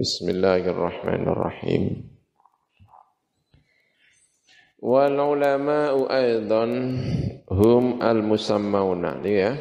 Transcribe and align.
Bismillahirrahmanirrahim. 0.00 2.08
Wal 4.80 5.12
ulama'u 5.12 6.08
aidan 6.08 6.72
hum 7.44 8.00
al 8.00 8.24
musammauna 8.24 9.20
ya. 9.20 9.52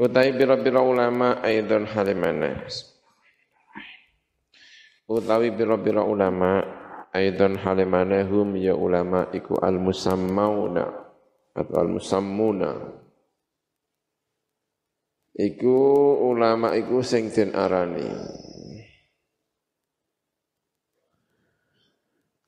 Utai 0.00 0.32
bira-bira 0.32 0.80
ulama 0.80 1.44
aidan 1.44 1.84
halimana. 1.92 2.64
Utawi 5.04 5.52
bira-bira 5.52 6.08
ulama 6.08 6.64
aidan 7.12 7.60
halimana 7.60 8.24
hum 8.24 8.56
ya 8.56 8.72
ulama 8.72 9.28
iku 9.36 9.60
al 9.60 9.76
musammauna 9.76 10.88
atau 11.52 11.84
al 11.84 12.00
musammuna 12.00 12.96
iku 15.36 15.76
ulama 16.32 16.72
iku 16.80 17.04
sing 17.04 17.28
arani 17.52 18.08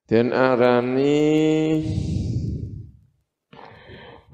den 0.05 0.37
arani 0.37 1.81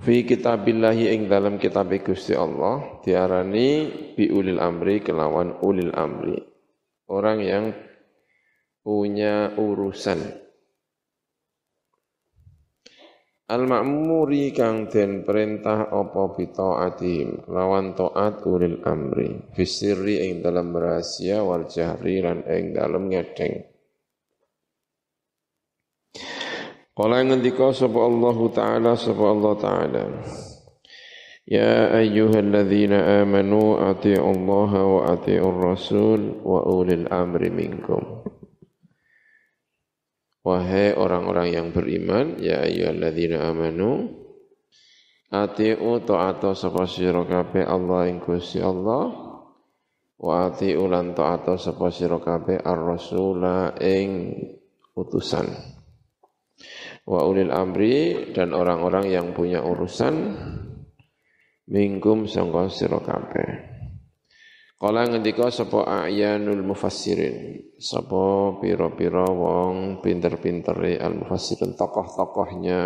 fi 0.03 0.27
kitabillahi 0.27 1.15
ing 1.15 1.31
dalam 1.31 1.63
kitab 1.63 1.95
Gusti 2.03 2.35
Allah 2.35 2.99
diarani 3.07 3.87
bi 4.19 4.27
ulil 4.35 4.59
amri 4.59 4.99
kelawan 4.99 5.63
ulil 5.63 5.95
amri. 5.95 6.43
Orang 7.11 7.43
yang 7.43 7.71
punya 8.83 9.55
urusan. 9.55 10.19
Al-ma'muri 13.51 14.55
kang 14.55 14.87
den 14.87 15.27
perintah 15.27 15.91
apa 15.91 16.23
bita'atihim 16.39 17.51
lawan 17.51 17.99
taat 17.99 18.47
ulil 18.47 18.83
amri. 18.87 19.55
Fisirri 19.55 20.23
ing 20.27 20.43
dalam 20.43 20.71
rahasia 20.71 21.43
wal 21.43 21.67
jahri 21.67 22.23
lan 22.23 22.47
ing 22.47 22.75
dalam 22.75 23.11
ngedeng 23.11 23.70
Kala 27.01 27.25
ngendika 27.25 27.73
sapa 27.73 27.97
Allah 27.97 28.37
taala 28.53 28.93
sapa 28.93 29.25
Allah 29.25 29.53
taala 29.57 30.05
Ya 31.49 31.97
ayyuhalladzina 31.97 33.25
amanu 33.25 33.81
atii'u 33.81 34.21
Allah 34.21 34.71
wa 34.85 35.09
atii'ur 35.09 35.57
rasul 35.65 36.45
wa 36.45 36.61
ulil 36.69 37.09
amri 37.09 37.49
minkum 37.49 38.21
Wahai 40.45 40.93
orang-orang 40.93 41.49
yang 41.57 41.73
beriman, 41.73 42.37
ya 42.37 42.69
ayyuhalladzina 42.69 43.49
amanu, 43.49 44.21
ati'u 45.33 46.05
ta'ata 46.05 46.53
sapa 46.53 46.85
sira 46.85 47.25
kabeh 47.25 47.65
Allah 47.65 48.13
ing 48.13 48.21
Gusti 48.21 48.61
Allah, 48.61 49.09
wa 50.21 50.33
ati'u 50.53 50.85
lan 50.85 51.17
ta'ata 51.17 51.57
sapa 51.57 51.89
sira 51.89 52.21
kabeh 52.21 52.61
ar-rasula 52.61 53.73
ing 53.81 54.37
utusan. 54.93 55.80
Wa 57.09 57.27
ulil 57.27 57.51
amri 57.51 58.31
dan 58.37 58.53
orang-orang 58.53 59.09
yang 59.11 59.33
punya 59.33 59.65
urusan 59.65 60.37
mingkum 61.71 62.27
sangka 62.27 62.67
sira 62.69 62.99
kabeh. 62.99 63.71
Kala 64.81 65.05
ngendika 65.05 65.53
sapa 65.53 65.85
ayanul 66.09 66.65
mufassirin, 66.65 67.77
sapa 67.77 68.57
pira-pira 68.65 69.29
wong 69.29 70.01
pinter-pintere 70.01 70.97
al 70.97 71.21
mufassirin, 71.21 71.77
tokoh-tokohnya 71.77 72.81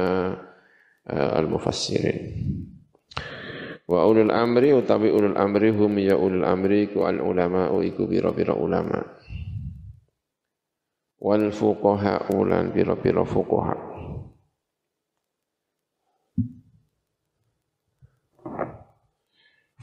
uh, 1.07 1.31
al 1.39 1.47
mufassirin. 1.47 2.35
Wa 3.87 4.11
ulul 4.11 4.35
amri 4.35 4.75
utawi 4.75 5.15
ulul 5.15 5.39
amri 5.39 5.71
hum 5.71 5.95
ya 6.03 6.19
ulul 6.19 6.43
amri 6.43 6.91
ku 6.91 7.07
al 7.07 7.23
ulama 7.23 7.71
iku 7.79 8.11
pira-pira 8.11 8.59
ulama. 8.59 8.99
Wal 11.23 11.55
fuqaha 11.55 12.35
ulan 12.35 12.75
pira-pira 12.75 13.23
fuqaha. 13.23 13.94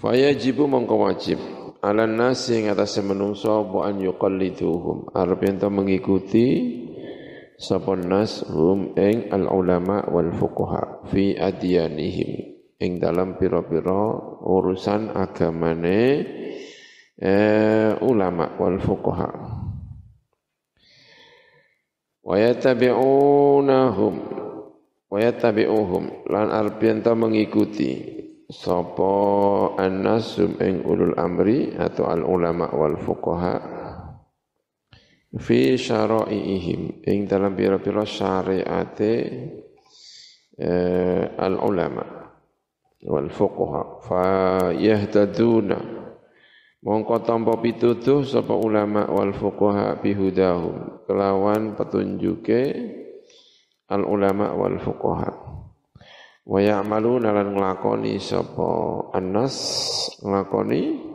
Fayajibu 0.02 0.66
mongko 0.66 0.96
wajib. 0.98 1.38
Ala 1.86 2.10
nasi 2.10 2.58
yang 2.58 2.74
atas 2.74 2.98
menungso 3.06 3.70
bu 3.70 3.86
an 3.86 4.02
yuqalliduhum? 4.02 5.14
Arep 5.14 5.46
ento 5.46 5.70
mengikuti 5.70 6.46
sapa 7.62 7.94
nas 7.94 8.42
hum 8.50 8.98
ing 8.98 9.30
al 9.30 9.46
ulama 9.46 10.02
wal 10.10 10.34
fuqaha 10.34 11.06
fi 11.14 11.38
adyanihim. 11.38 12.50
Ing 12.82 12.98
dalam 12.98 13.38
pira-pira 13.38 14.42
urusan 14.42 15.14
agamane 15.14 16.02
eh, 17.22 17.94
ulama 18.02 18.58
wal 18.58 18.82
fuqaha. 18.82 19.30
Wa 22.26 22.36
yattabi'unahum 22.42 24.14
wa 25.14 25.18
yattabi'uhum 25.22 26.26
lan 26.26 26.50
arep 26.50 26.82
mengikuti 27.14 28.21
sapa 28.52 29.16
annasum 29.80 30.60
ing 30.60 30.84
ulul 30.84 31.16
amri 31.16 31.72
atau 31.72 32.12
al 32.12 32.28
ulama 32.28 32.68
wal 32.76 33.00
fuqaha 33.00 33.56
fi 35.40 35.80
syara'iihim 35.80 37.08
ing 37.08 37.32
dalam 37.32 37.56
pira-pira 37.56 38.04
syariate 38.04 39.14
eh, 40.60 41.24
al 41.40 41.56
ulama 41.64 42.04
wal 43.08 43.32
fuqaha. 43.32 43.84
Fa 44.04 44.26
yahtaduna. 44.76 45.80
Mongko 46.82 47.22
tampa 47.22 47.62
pitutuh 47.62 48.26
sapa 48.26 48.58
ulama 48.58 49.08
wal 49.08 49.32
fuqaha 49.32 50.02
bihudahum. 50.04 51.08
Kelawan 51.08 51.78
petunjuke 51.80 52.62
al 53.88 54.04
ulama 54.04 54.52
wal 54.60 54.76
fuqaha 54.82 55.61
wa 56.42 56.60
ya'maluna 56.62 57.30
lan 57.30 57.54
nglakoni 57.54 58.18
sapa 58.18 58.70
annas 59.14 59.56
nglakoni 60.26 61.12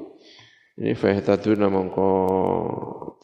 ini 0.76 0.92
fahtaduna 0.92 1.72
mongko 1.72 2.10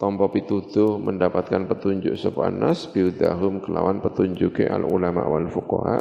tampa 0.01 0.33
pituduh 0.33 0.97
mendapatkan 0.97 1.69
petunjuk 1.69 2.17
sapa 2.17 2.49
annas 2.49 2.89
biudahum 2.89 3.61
kelawan 3.61 4.01
petunjuke 4.01 4.65
al 4.65 4.89
ulama 4.89 5.29
wal 5.29 5.53
fuqaha. 5.53 6.01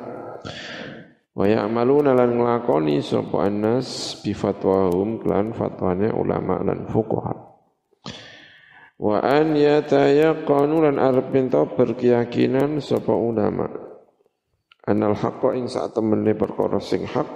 Wa 1.35 1.43
ya'maluna 1.43 2.15
lan 2.15 2.39
nglakoni 2.39 3.03
sapa 3.03 3.51
annas 3.51 4.15
bi 4.23 4.31
fatwahum 4.31 5.19
kelan 5.19 5.51
fatwane 5.51 6.07
ulama 6.15 6.63
lan 6.63 6.87
fuqaha. 6.87 7.35
Wa 8.95 9.19
an 9.19 9.51
yatayaqqanu 9.51 10.87
lan 10.87 11.03
arep 11.03 11.35
berkeyakinan 11.75 12.79
sapa 12.79 13.11
ulama 13.11 13.90
anal 14.87 15.13
haqqa 15.13 15.53
ing 15.57 15.69
sak 15.69 15.93
temene 15.93 16.33
perkara 16.33 16.81
sing 16.81 17.05
hak. 17.05 17.29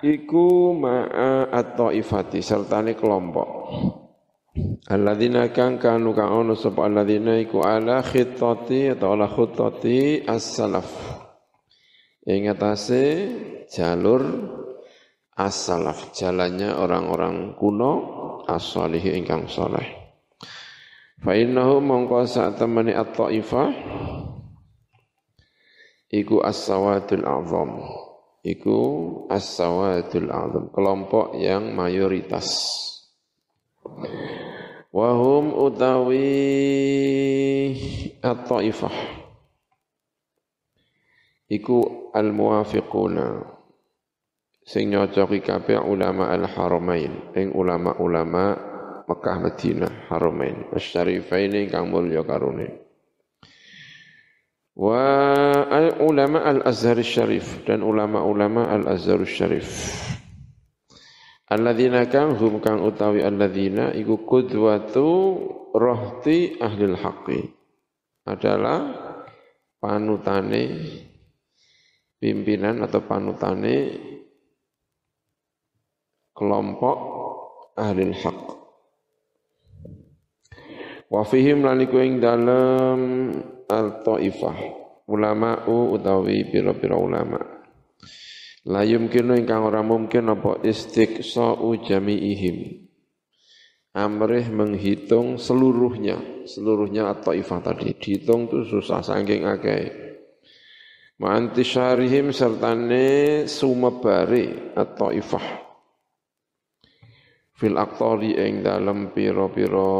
Iku 0.00 0.72
ma'a 0.72 1.52
at-taifati 1.52 2.40
sertane 2.40 2.96
kelompok. 2.96 3.48
Alladzina 4.88 5.52
kang 5.52 5.76
kanu 5.76 6.16
kang 6.16 6.32
ono 6.32 6.56
sapa 6.56 6.88
alladzina 6.88 7.36
iku 7.36 7.60
ala 7.60 8.00
khittati 8.00 8.96
atau 8.96 9.12
ala 9.12 9.28
khittati 9.28 10.24
as-salaf. 10.24 10.88
Ing 12.24 12.48
atase 12.48 13.04
jalur 13.68 14.24
as-salaf 15.36 16.16
jalannya 16.16 16.72
orang-orang 16.80 17.52
kuno 17.60 17.92
as-salih 18.48 19.04
ingkang 19.04 19.46
saleh 19.52 19.99
Fa 21.20 21.36
innahu 21.36 21.84
mongko 21.84 22.24
sak 22.24 22.56
temani 22.56 22.96
at-taifah 22.96 23.68
iku 26.08 26.40
as-sawadul 26.40 27.24
azam. 27.28 27.70
Iku 28.40 28.78
as-sawadul 29.28 30.32
azam, 30.32 30.72
kelompok 30.72 31.36
yang 31.36 31.76
mayoritas. 31.76 32.48
Wahum 34.90 35.52
utawi 35.54 36.32
at-taifah 38.24 39.20
iku 41.50 42.10
al-muwafiquna 42.14 43.42
sing 44.62 44.94
nyocoki 44.94 45.42
kabeh 45.42 45.82
ulama 45.82 46.30
al-haramain 46.30 47.34
ing 47.34 47.50
ulama-ulama 47.50 48.69
Mekah 49.10 49.42
Madinah 49.42 50.06
Haramain 50.06 50.70
Asyarifaini 50.70 51.66
kang 51.66 51.90
mulya 51.90 52.22
karune 52.22 52.70
wa 54.78 55.02
al 55.66 55.98
ulama 55.98 56.46
al 56.46 56.62
Azhar 56.62 56.94
Syarif 57.02 57.66
dan 57.66 57.82
ulama-ulama 57.82 58.70
al 58.70 58.86
Azhar 58.86 59.18
Syarif 59.26 59.66
alladzina 61.50 62.06
kang 62.06 62.38
hum 62.38 62.62
kang 62.62 62.86
utawi 62.86 63.26
alladzina 63.26 63.90
iku 63.98 64.22
qudwatu 64.22 65.10
rohti 65.74 66.62
ahli 66.62 66.94
haqqi 66.94 67.40
adalah 68.30 68.78
panutane 69.82 70.62
pimpinan 72.22 72.86
atau 72.86 73.02
panutane 73.02 73.76
kelompok 76.30 76.98
ahli 77.74 78.14
haq 78.14 78.59
wa 81.10 81.26
fihim 81.26 81.66
lan 81.66 81.82
iku 81.82 81.98
ing 81.98 82.22
dalem 82.22 83.00
al 83.66 84.00
taifah 84.06 84.56
ulama 85.10 85.66
utawi 85.66 86.46
pira-pira 86.46 86.94
ulama. 86.94 87.42
La 88.70 88.84
yumkinu 88.86 89.34
ingkang 89.34 89.66
ora 89.66 89.82
mungkin 89.82 90.30
apa 90.30 90.62
istiqsa'u 90.62 91.80
jami'ihim. 91.82 92.86
Amrih 93.90 94.46
menghitung 94.54 95.34
seluruhnya 95.34 96.46
seluruhnya 96.46 97.10
atau 97.10 97.34
ifah 97.34 97.58
tadi. 97.58 97.90
Dihitung 97.98 98.46
itu 98.46 98.78
susah 98.78 99.02
saking 99.02 99.42
akeh. 99.50 99.90
Ma'antisyarihim 101.18 102.30
sertane 102.30 103.44
sumebari 103.50 104.72
atau 104.78 105.10
ifah 105.10 105.68
fil 107.60 107.76
aktori 107.76 108.40
ing 108.40 108.64
dalam 108.64 109.12
piro-piro 109.12 109.92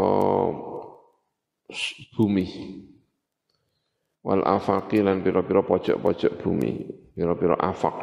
bumi. 2.15 2.47
Wal 4.21 4.45
afaqi 4.45 5.01
lan 5.01 5.25
piro-piro 5.25 5.65
pojok-pojok 5.65 6.33
bumi. 6.45 6.73
Piro-piro 7.17 7.57
afak 7.57 7.97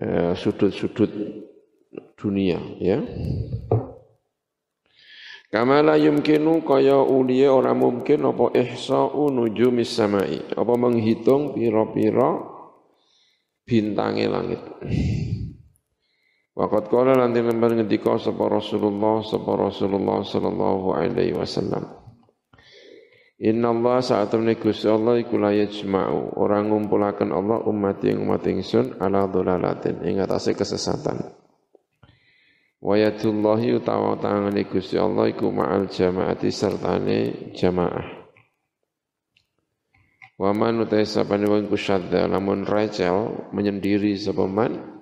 eh, 0.00 0.32
sudut-sudut 0.36 1.12
dunia 2.16 2.58
ya. 2.80 2.98
Kama 5.52 5.84
la 5.84 6.00
yumkinu 6.00 6.64
kaya 6.64 6.96
uliya 6.96 7.52
ora 7.52 7.76
mungkin 7.76 8.24
apa 8.24 8.56
ihsa'u 8.56 9.28
nujumis 9.28 9.92
samai, 9.92 10.40
apa 10.56 10.72
menghitung 10.80 11.52
pira-pira 11.52 12.40
bintange 13.68 14.24
langit. 14.32 14.62
Waqat 16.52 16.92
qala 16.92 17.16
lan 17.16 17.32
lembar 17.32 17.72
ngendika 17.72 18.20
sapa 18.20 18.44
Rasulullah 18.44 19.24
sapa 19.24 19.56
Rasulullah 19.56 20.20
sallallahu 20.20 20.92
alaihi 20.92 21.32
wasallam. 21.32 22.02
Inna 23.42 23.74
Allah 23.74 23.98
saat 24.04 24.30
temne 24.30 24.54
Gusti 24.54 24.86
Allah 24.86 25.18
iku 25.18 25.34
la 25.34 25.50
yajma'u 25.50 26.38
orang 26.38 26.70
ngumpulaken 26.70 27.34
Allah 27.34 27.58
umat 27.66 27.98
yang 28.06 28.22
umat 28.22 28.46
ingsun 28.46 29.02
ala 29.02 29.26
dhalalatin 29.26 30.04
ing 30.06 30.22
atase 30.22 30.54
kesesatan. 30.54 31.34
Wa 32.78 32.94
yadullahi 33.00 33.82
utawa 33.82 34.20
tangane 34.20 34.62
Gusti 34.68 34.94
Allah 34.94 35.26
iku 35.32 35.50
ma'al 35.50 35.90
jamaati 35.90 36.54
sertane 36.54 37.50
jamaah. 37.56 38.22
Wa 40.38 40.54
man 40.54 40.84
utai 40.84 41.02
sapane 41.02 41.48
wong 41.48 41.66
ku 41.66 41.74
syadda 41.74 42.30
lamun 42.30 42.62
rachel 42.62 43.50
menyendiri 43.56 44.14
sapa 44.14 44.46
man 44.46 45.01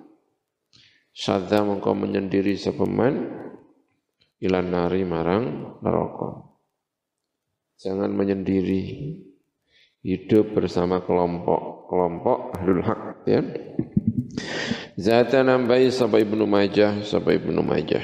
syadda 1.11 1.63
mengko 1.63 1.91
menyendiri 1.95 2.55
sapa 2.55 2.83
man 2.87 3.29
ilan 4.41 4.67
nari 4.67 5.05
marang 5.05 5.77
neraka. 5.79 6.49
Jangan 7.81 8.09
menyendiri. 8.13 8.83
Hidup 10.01 10.57
bersama 10.57 11.05
kelompok-kelompok 11.05 12.57
ahlul 12.57 12.81
hak 12.81 13.21
ya. 13.29 13.45
Zata 14.97 15.45
nambahi 15.45 15.93
sampai 15.93 16.25
Ibnu 16.25 16.49
Majah 16.49 17.05
sampai 17.05 17.37
Ibnu 17.37 17.61
Majah. 17.61 18.01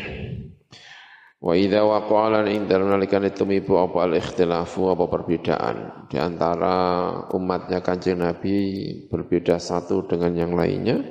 Wa 1.37 1.53
idza 1.57 1.81
waqa'a 1.85 2.37
lan 2.37 2.45
ing 2.53 2.69
dalem 2.69 2.93
nalikan 2.93 3.25
tumibu 3.33 3.81
apa 3.81 4.09
al 4.09 4.13
ikhtilafu 4.17 4.93
apa 4.93 5.05
perbedaan 5.09 6.05
di 6.09 6.17
antara 6.21 6.73
umatnya 7.33 7.81
Kanjeng 7.81 8.21
Nabi 8.21 8.57
berbeda 9.09 9.57
satu 9.57 10.05
dengan 10.05 10.37
yang 10.37 10.53
lainnya. 10.53 11.01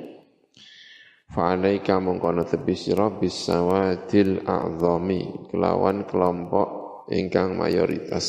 Fa 1.27 1.53
alaika 1.53 1.99
mongkono 1.99 2.47
tebi 2.47 2.73
sira 2.73 3.11
bisawadil 3.11 4.47
a'zami 4.47 5.51
kelawan 5.51 6.07
kelompok 6.07 6.67
ingkang 7.11 7.59
mayoritas. 7.59 8.27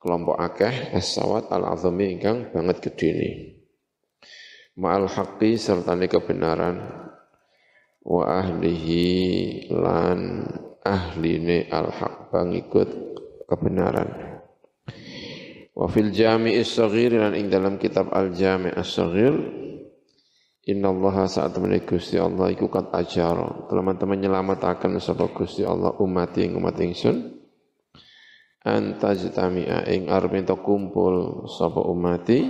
Kelompok 0.00 0.36
akeh 0.36 0.92
as-sawat 0.92 1.48
al-azami 1.48 2.12
ingkang 2.12 2.52
banget 2.52 2.84
gedene 2.84 3.54
ma'al 4.78 5.06
haqqi 5.06 5.54
serta 5.58 5.94
kebenaran. 5.96 6.76
Wa 8.04 8.44
ahlihi 8.44 9.72
lan 9.72 10.44
ahline 10.84 11.72
al 11.72 11.88
haq 11.88 12.28
pangikut 12.28 12.88
kebenaran. 13.48 14.36
Wa 15.72 15.88
fil 15.88 16.12
jami'is 16.12 16.68
saghir 16.68 17.16
lan 17.16 17.32
ing 17.32 17.48
dalam 17.48 17.80
kitab 17.80 18.12
al 18.12 18.36
jami' 18.36 18.76
as-saghir 18.76 19.32
Inna 20.64 20.88
Allah 20.88 21.28
saat 21.28 21.52
teman 21.52 21.76
Gusti 21.84 22.16
Allah 22.16 22.48
iku 22.48 22.72
kat 22.72 22.88
ajar 22.96 23.68
teman-teman 23.68 24.16
nyelamatkan 24.16 24.96
sapa 24.96 25.28
Gusti 25.28 25.60
Allah 25.60 25.92
umat 26.00 26.32
ing 26.40 26.56
umat 26.56 26.80
ingsun 26.80 27.36
antajtami'a 28.64 29.84
ing 29.92 30.08
arep 30.08 30.48
kumpul 30.64 31.44
sapa 31.52 31.84
umati 31.84 32.48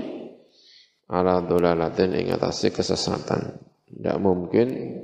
ala 1.11 1.43
dolalatin 1.43 2.15
ing 2.15 2.31
atase 2.31 2.71
kesesatan. 2.71 3.61
Tidak 3.91 4.17
mungkin 4.23 4.99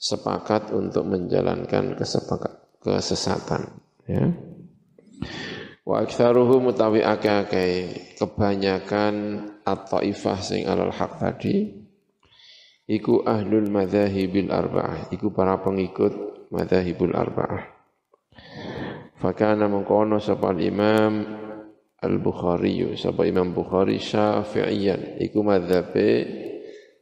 sepakat 0.00 0.72
untuk 0.74 1.04
menjalankan 1.04 1.94
kesepakat, 1.94 2.80
kesesatan. 2.80 3.76
Ya. 4.08 4.34
Wa 5.84 6.04
aktsaruhu 6.04 6.60
mutawi 6.60 7.00
akeh 7.00 7.92
kebanyakan 8.20 9.14
at-taifah 9.64 10.38
sing 10.44 10.68
alal 10.68 10.92
haq 10.92 11.16
tadi 11.16 11.77
iku 12.88 13.22
ahlul 13.28 13.68
madzahibil 13.68 14.48
arba'ah, 14.48 15.12
iku 15.12 15.30
para 15.30 15.60
pengikut 15.60 16.48
madzahibul 16.48 17.12
arba'ah. 17.12 17.62
Fakana 19.20 19.68
mengkono 19.68 20.16
sapa 20.16 20.56
imam 20.56 21.38
Al-Bukhari 21.98 22.94
sapa 22.94 23.26
Imam 23.26 23.50
Bukhari 23.50 23.98
Syafi'iyan. 23.98 25.18
Iku 25.18 25.42
madhabe 25.42 26.08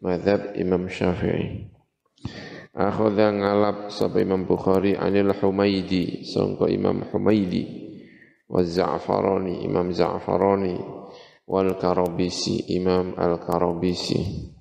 madhab 0.01 0.57
Imam 0.57 0.89
Syafi'i. 0.89 1.69
Akhadha 2.73 3.29
ngalap 3.29 3.93
sapa 3.93 4.25
Imam 4.25 4.49
Bukhari 4.49 4.97
anil 4.97 5.37
Humaidi 5.37 6.25
sangka 6.25 6.73
Imam 6.73 7.05
Humaidi 7.13 7.65
wa 8.49 8.65
Za'farani 8.65 9.69
Imam 9.69 9.93
Za'farani. 9.93 11.05
Wal 11.47 11.79
Karabisi 11.79 12.75
Imam 12.75 13.15
Al-Karabisi 13.15 14.56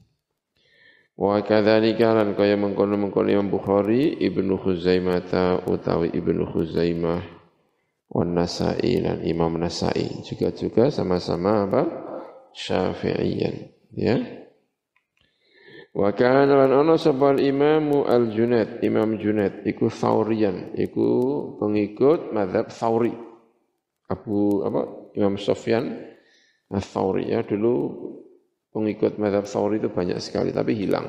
Wa 1.15 1.39
kadzalika 1.39 2.11
lan 2.11 2.35
kaya 2.35 2.59
mengkono-mengkono 2.59 3.31
Imam 3.31 3.47
Bukhari 3.47 4.19
Ibnu 4.19 4.59
Khuzaimah 4.59 5.63
utawi 5.63 6.11
Ibnu 6.11 6.43
Khuzaimah 6.43 7.23
wan 8.11 8.35
Nasai 8.35 8.99
dan 8.99 9.23
Imam 9.23 9.55
Nasai 9.55 10.11
juga 10.27 10.51
juga 10.51 10.91
sama-sama 10.91 11.63
apa 11.63 11.81
Syafi'iyan 12.51 13.55
ya 13.95 14.19
Wa 15.95 16.11
kana 16.11 16.43
lan 16.51 16.75
ana 16.75 16.99
sapa 16.99 17.39
Imam 17.39 18.03
Al-Junaid, 18.03 18.83
Imam 18.83 19.15
Junaid 19.15 19.63
iku 19.63 19.87
Thauriyan, 19.87 20.75
iku 20.75 21.07
pengikut 21.55 22.35
mazhab 22.35 22.67
Thauri. 22.67 23.15
Abu 24.11 24.67
apa? 24.67 25.07
Imam 25.15 25.39
Sofyan 25.39 25.95
Al-Thauri 26.67 27.31
ya 27.31 27.47
dulu 27.47 27.73
pengikut 28.75 29.15
mazhab 29.15 29.47
Thauri 29.47 29.79
itu 29.79 29.87
banyak 29.87 30.19
sekali 30.19 30.51
tapi 30.51 30.75
hilang. 30.75 31.07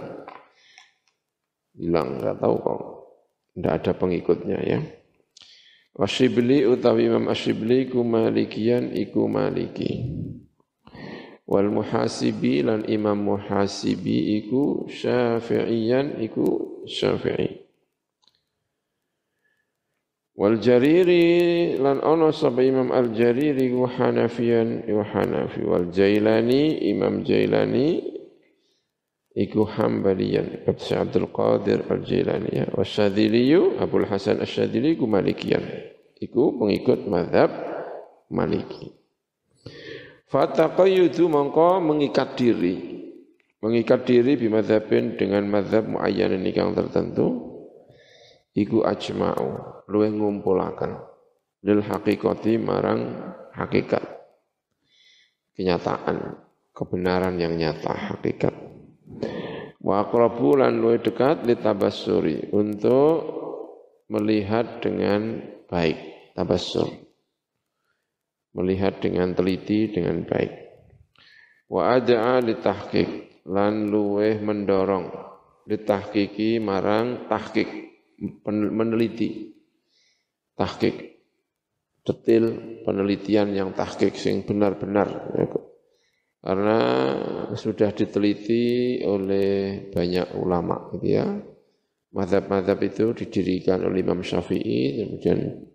Hilang 1.75 2.23
enggak 2.23 2.39
tahu 2.39 2.55
kok. 2.63 2.81
Enggak 3.59 3.75
ada 3.83 3.93
pengikutnya 3.99 4.59
ya. 4.63 4.79
Wasyibli 5.99 6.63
utawi 6.63 7.11
Imam 7.11 7.27
Asyibli 7.27 7.91
ku 7.91 8.07
malikian 8.07 8.95
iku 8.95 9.27
maliki. 9.27 10.15
Wal 11.47 11.73
muhasibi 11.75 12.63
lan 12.63 12.87
Imam 12.87 13.19
muhasibi 13.19 14.39
iku 14.45 14.87
syafi'iyan 14.87 16.23
iku 16.23 16.47
syafi'i. 16.87 17.66
Wal 20.37 20.61
jariri 20.61 21.81
lan 21.81 22.05
ono 22.05 22.29
sapa 22.29 22.61
Imam 22.61 22.93
Al 22.93 23.09
Jariri 23.17 23.73
ku 23.73 23.89
Hanafiyan 23.89 24.85
iku 24.85 25.01
Hanafi. 25.01 25.65
Wal 25.65 25.89
Jailani 25.89 26.77
Imam 26.93 27.25
Jailani 27.25 28.05
iku 29.33 29.65
Hambaliyan. 29.65 30.69
Abdi 30.69 30.93
Abdul 30.93 31.33
Qadir 31.33 31.89
Al 31.89 32.05
Jailani 32.05 32.53
ya. 32.53 32.69
Wasyadiliyu 32.69 33.81
Abdul 33.81 34.05
Hasan 34.05 34.45
Asyadili 34.45 35.01
ku 35.01 35.09
Malikiyan 35.09 35.65
iku 36.21 36.53
pengikut 36.61 37.09
madhab 37.09 37.49
Maliki. 38.29 38.93
Fataqayyudu 40.29 41.33
mongko 41.33 41.81
mengikat 41.81 42.37
diri. 42.37 42.77
Mengikat 43.65 44.05
diri 44.05 44.37
bimadhabin 44.37 45.17
dengan 45.17 45.49
madhab 45.49 45.89
muayyanin 45.89 46.45
yang 46.53 46.77
tertentu. 46.77 47.46
Iku 48.57 48.81
ajma'u. 48.89 49.85
Luweh 49.93 50.09
ngumpulakan. 50.09 50.97
Lil 51.61 51.85
hakikati 51.85 52.57
marang 52.57 53.13
hakikat. 53.53 54.01
Kenyataan. 55.53 56.41
Kebenaran 56.73 57.37
yang 57.37 57.57
nyata 57.57 57.93
hakikat. 57.93 58.53
Wa 59.81 60.09
aqrabu 60.09 60.57
lan 60.57 60.81
luwih 60.81 61.01
dekat 61.01 61.45
litabassuri 61.45 62.51
untuk 62.53 63.23
melihat 64.09 64.81
dengan 64.81 65.41
baik 65.69 66.33
tabassur. 66.37 66.91
Melihat 68.57 69.01
dengan 69.05 69.37
teliti 69.37 69.93
dengan 69.93 70.25
baik. 70.25 70.53
Wa 71.69 71.97
ad'a 71.97 72.41
litahqiq 72.41 73.45
lan 73.49 73.89
luweh 73.89 74.41
mendorong 74.43 75.13
litahqiqi 75.71 76.59
marang 76.61 77.31
tahqiq 77.31 77.87
meneliti 78.47 79.53
tahqiq 80.57 80.97
detil 82.07 82.45
penelitian 82.87 83.53
yang 83.53 83.71
tahqiq 83.77 84.15
sing 84.17 84.47
benar-benar 84.47 85.35
ya. 85.37 85.47
karena 86.41 86.79
sudah 87.59 87.91
diteliti 87.91 89.01
oleh 89.03 89.91
banyak 89.91 90.39
ulama 90.39 90.95
gitu 90.95 91.07
ya 91.11 91.27
Madhab-madhab 92.17 92.81
itu 92.81 93.13
didirikan 93.13 93.85
oleh 93.85 94.01
Imam 94.01 94.25
Syafi'i, 94.25 95.05
kemudian 95.05 95.69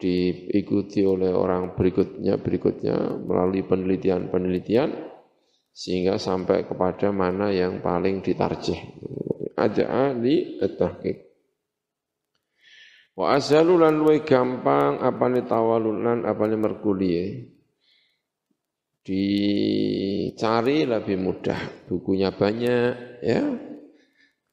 diikuti 0.00 1.04
oleh 1.04 1.36
orang 1.36 1.76
berikutnya 1.76 2.40
berikutnya 2.40 3.20
melalui 3.20 3.60
penelitian-penelitian 3.68 4.88
sehingga 5.68 6.16
sampai 6.16 6.64
kepada 6.64 7.12
mana 7.12 7.52
yang 7.52 7.84
paling 7.84 8.24
ditarjih. 8.24 8.80
Ada 9.52 10.16
li 10.16 10.56
tahqiq. 10.64 11.29
Wa 13.20 13.36
asalu 13.36 13.76
lan 13.76 14.00
luwe 14.00 14.24
gampang 14.24 15.04
apa 15.04 15.28
ni 15.28 15.44
tawalun 15.44 16.24
apa 16.24 16.40
ni 16.48 16.56
merkuli 16.56 17.12
dicari 19.04 20.88
lebih 20.88 21.20
mudah. 21.20 21.84
Bukunya 21.84 22.32
banyak 22.32 23.20
ya. 23.20 23.44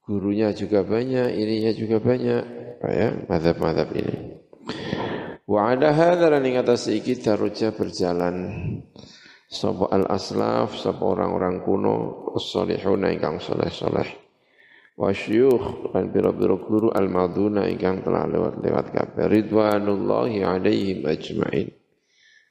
Gurunya 0.03 0.51
juga 0.55 0.87
banyak, 0.87 1.35
ininya 1.35 1.71
juga 1.75 1.99
banyak, 1.99 2.43
ya, 2.79 3.27
madhab-madhab 3.27 3.91
ini. 3.91 4.39
Wa 5.43 5.75
ada 5.75 5.91
hadha 5.91 6.31
lan 6.31 6.47
ing 6.47 6.55
atas 6.55 6.87
iki 6.87 7.19
daruja 7.19 7.75
berjalan. 7.75 8.35
Sapa 9.51 9.91
al 9.91 10.07
aslaf 10.07 10.79
sapa 10.79 11.03
orang-orang 11.03 11.63
kuno 11.63 12.27
as-salihun 12.35 13.03
ingkang 13.07 13.39
saleh-saleh 13.39 14.26
wa 14.97 15.13
syuyukh 15.13 15.93
lan 15.93 16.09
biro-biro 16.09 16.57
guru 16.57 16.89
al 16.89 17.05
maduna 17.05 17.69
ingkang 17.69 18.01
telah 18.01 18.25
lewat-lewat 18.25 18.85
kabeh. 18.89 19.29
Ridwanullahi 19.29 20.41
alaihim 20.41 21.05
ajmain. 21.05 21.69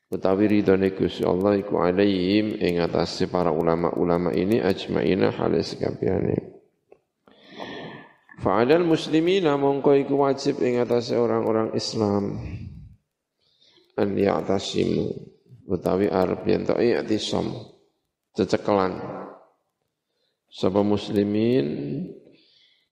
Utawi 0.06 0.46
ridhone 0.46 0.94
Gusti 0.94 1.26
Allah 1.26 1.58
iku 1.58 1.82
alaihim 1.82 2.62
ing 2.62 2.78
atase 2.78 3.26
para 3.26 3.50
ulama-ulama 3.50 4.30
ini 4.30 4.62
ajmaina 4.62 5.34
halis 5.34 5.74
kabehane. 5.74 6.54
Fa'adal 8.38 8.86
muslimina 8.86 9.58
mongko 9.58 9.98
iku 9.98 10.22
wajib 10.22 10.62
ing 10.62 10.78
atase 10.78 11.18
orang-orang 11.18 11.74
Islam. 11.74 12.38
An 13.98 14.14
ya'tasimu. 14.14 15.10
Utawi 15.66 16.06
arep 16.06 16.46
yen 16.46 16.62
to 16.62 16.78
i'tisam. 16.78 17.50
Cecekelan. 18.38 18.94
Sapa 20.46 20.86
muslimin 20.86 21.66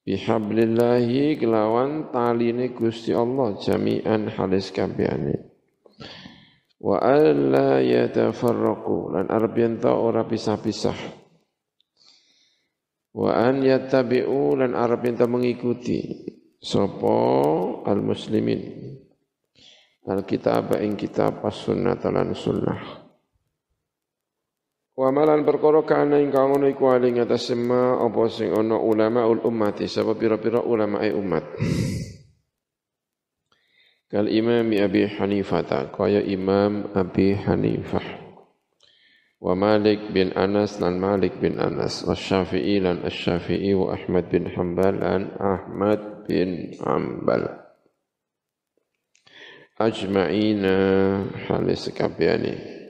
bihablillahi 0.04 1.40
kelawan 1.40 2.12
taline 2.12 2.72
Gusti 2.76 3.16
Allah 3.16 3.56
jami'an 3.60 4.28
halis 4.32 4.70
kabehane. 4.70 5.50
Wa 6.80 7.00
alla 7.00 7.80
yatafarraqu 7.80 9.16
lan 9.16 9.32
arep 9.32 9.54
yen 9.56 9.80
to 9.80 9.88
ora 9.88 10.28
pisah-pisah. 10.28 11.24
Wa 13.14 13.30
an 13.32 13.64
yattabi'u 13.64 14.60
lan 14.60 14.76
arab 14.76 15.06
minta 15.06 15.24
mengikuti. 15.24 16.28
Sapa 16.64 17.20
al 17.84 18.00
muslimin 18.00 18.60
al 20.08 20.24
kitab 20.24 20.72
ing 20.80 20.96
kitab 20.96 21.44
as 21.44 21.60
sunnah 21.60 22.00
lan 22.00 22.32
sunnah 22.32 23.03
wa 24.94 25.08
malan 25.10 25.42
perkara 25.42 25.82
kana 25.82 26.22
ing 26.22 26.30
kang 26.30 26.54
ono 26.54 26.70
iku 26.70 26.94
ali 26.94 27.10
ngatas 27.10 27.50
sema 27.50 27.98
apa 27.98 28.30
sing 28.30 28.54
ono 28.54 28.78
ulama 28.78 29.26
ul 29.26 29.42
ummati? 29.42 29.90
Sapa 29.90 30.14
pira-pira 30.14 30.62
ulama 30.62 31.02
e 31.02 31.10
umat? 31.10 31.44
Kal 34.06 34.30
imam 34.30 34.70
abi 34.70 35.10
hanifah 35.10 35.90
kaya 35.90 36.22
imam 36.22 36.94
abi 36.94 37.34
hanifah. 37.34 38.22
Wa 39.44 39.52
Malik 39.52 40.08
bin 40.14 40.32
Anas 40.32 40.80
lan 40.80 40.96
Malik 40.96 41.36
bin 41.36 41.60
Anas 41.60 42.00
wa 42.08 42.16
Syafi'i 42.16 42.80
lan 42.80 43.04
Asy-Syafi'i 43.04 43.76
wa 43.76 43.92
Ahmad 43.92 44.32
bin 44.32 44.48
Hanbal 44.48 44.96
lan 44.96 45.36
Ahmad 45.36 46.24
bin 46.24 46.72
Hanbal. 46.80 47.52
Ajma'ina 49.76 50.76
halis 51.50 51.90
kabehane 51.92 52.83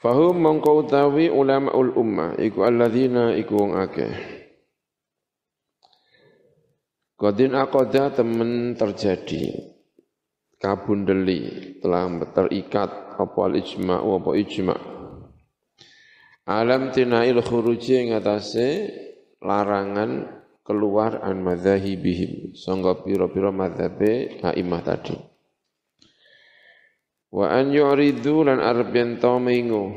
Fahum 0.00 0.40
mongko 0.40 0.88
utawi 0.88 1.28
ulamaul 1.28 1.92
ummah 1.92 2.40
iku 2.40 2.64
alladzina 2.64 3.36
iku 3.36 3.52
wong 3.52 3.72
akeh. 3.76 4.14
Qadin 7.20 7.52
aqada 7.52 8.08
temen 8.08 8.72
terjadi. 8.80 9.76
Kabundeli 10.56 11.76
telah 11.84 12.08
terikat 12.32 13.20
apa 13.20 13.40
al 13.44 13.54
ijma 13.60 14.00
apa 14.00 14.30
ijma. 14.40 14.76
Alam 16.48 16.96
tinail 16.96 17.36
khuruji 17.44 18.00
ing 18.00 18.16
atase 18.16 18.88
larangan 19.44 20.40
keluar 20.64 21.20
an 21.20 21.44
madzhabihim 21.44 22.56
sangga 22.56 23.04
pira-pira 23.04 23.52
madzhabe 23.52 24.40
aimah 24.40 24.80
tadi 24.80 25.29
wa 27.30 27.46
an 27.50 27.70
yu'ridu 27.70 28.46
lan 28.46 28.58
arep 28.58 28.90
yen 28.94 29.18
mengo 29.42 29.94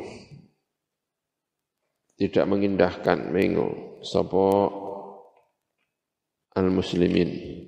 tidak 2.17 2.45
mengindahkan 2.45 3.33
mengo 3.33 3.97
sapa 4.05 4.69
al 6.53 6.69
muslimin 6.69 7.63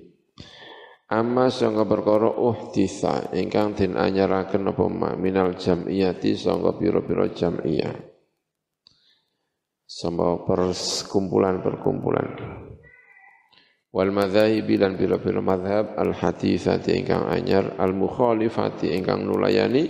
Amma 1.06 1.54
sangka 1.54 1.86
perkara 1.86 2.34
uhditha 2.34 3.30
ingkang 3.30 3.78
den 3.78 3.94
anyaraken 3.94 4.74
apa 4.74 4.90
ma 4.90 5.14
minal 5.14 5.54
jam'iyati 5.54 6.34
sangka 6.34 6.74
pira-pira 6.74 7.30
jam'iyah. 7.30 7.94
Sama 9.86 10.42
perkumpulan-perkumpulan. 10.42 12.65
Wal 13.96 14.12
madhahibi 14.12 14.76
lan 14.76 15.00
pira-pira 15.00 15.40
madhab 15.40 15.96
al 15.96 16.12
hadithati 16.12 17.00
ingkang 17.00 17.32
anyar 17.32 17.80
al 17.80 17.96
mukhalifati 17.96 18.92
ingkang 18.92 19.24
nulayani 19.24 19.88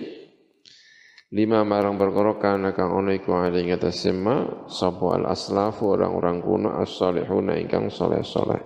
lima 1.35 1.67
marang 1.67 1.99
perkara 1.99 2.39
kana 2.39 2.71
kang 2.71 2.95
ana 2.95 3.19
iku 3.19 3.35
ali 3.35 3.67
ngatas 3.67 4.07
sema 4.07 4.63
sapa 4.71 5.19
al 5.19 5.27
aslafu 5.27 5.91
orang-orang 5.99 6.39
kuno 6.39 6.71
as-salihuna 6.79 7.59
ingkang 7.59 7.91
saleh-saleh. 7.91 8.63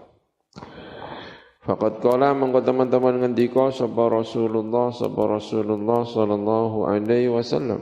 Fakat 1.65 2.05
kala 2.05 2.37
mengko 2.37 2.61
teman-teman 2.61 3.25
ngendika 3.25 3.73
sapa 3.73 4.13
Rasulullah 4.13 4.93
sapa 4.93 5.41
Rasulullah 5.41 6.05
sallallahu 6.05 6.85
alaihi 6.85 7.33
wasallam. 7.33 7.81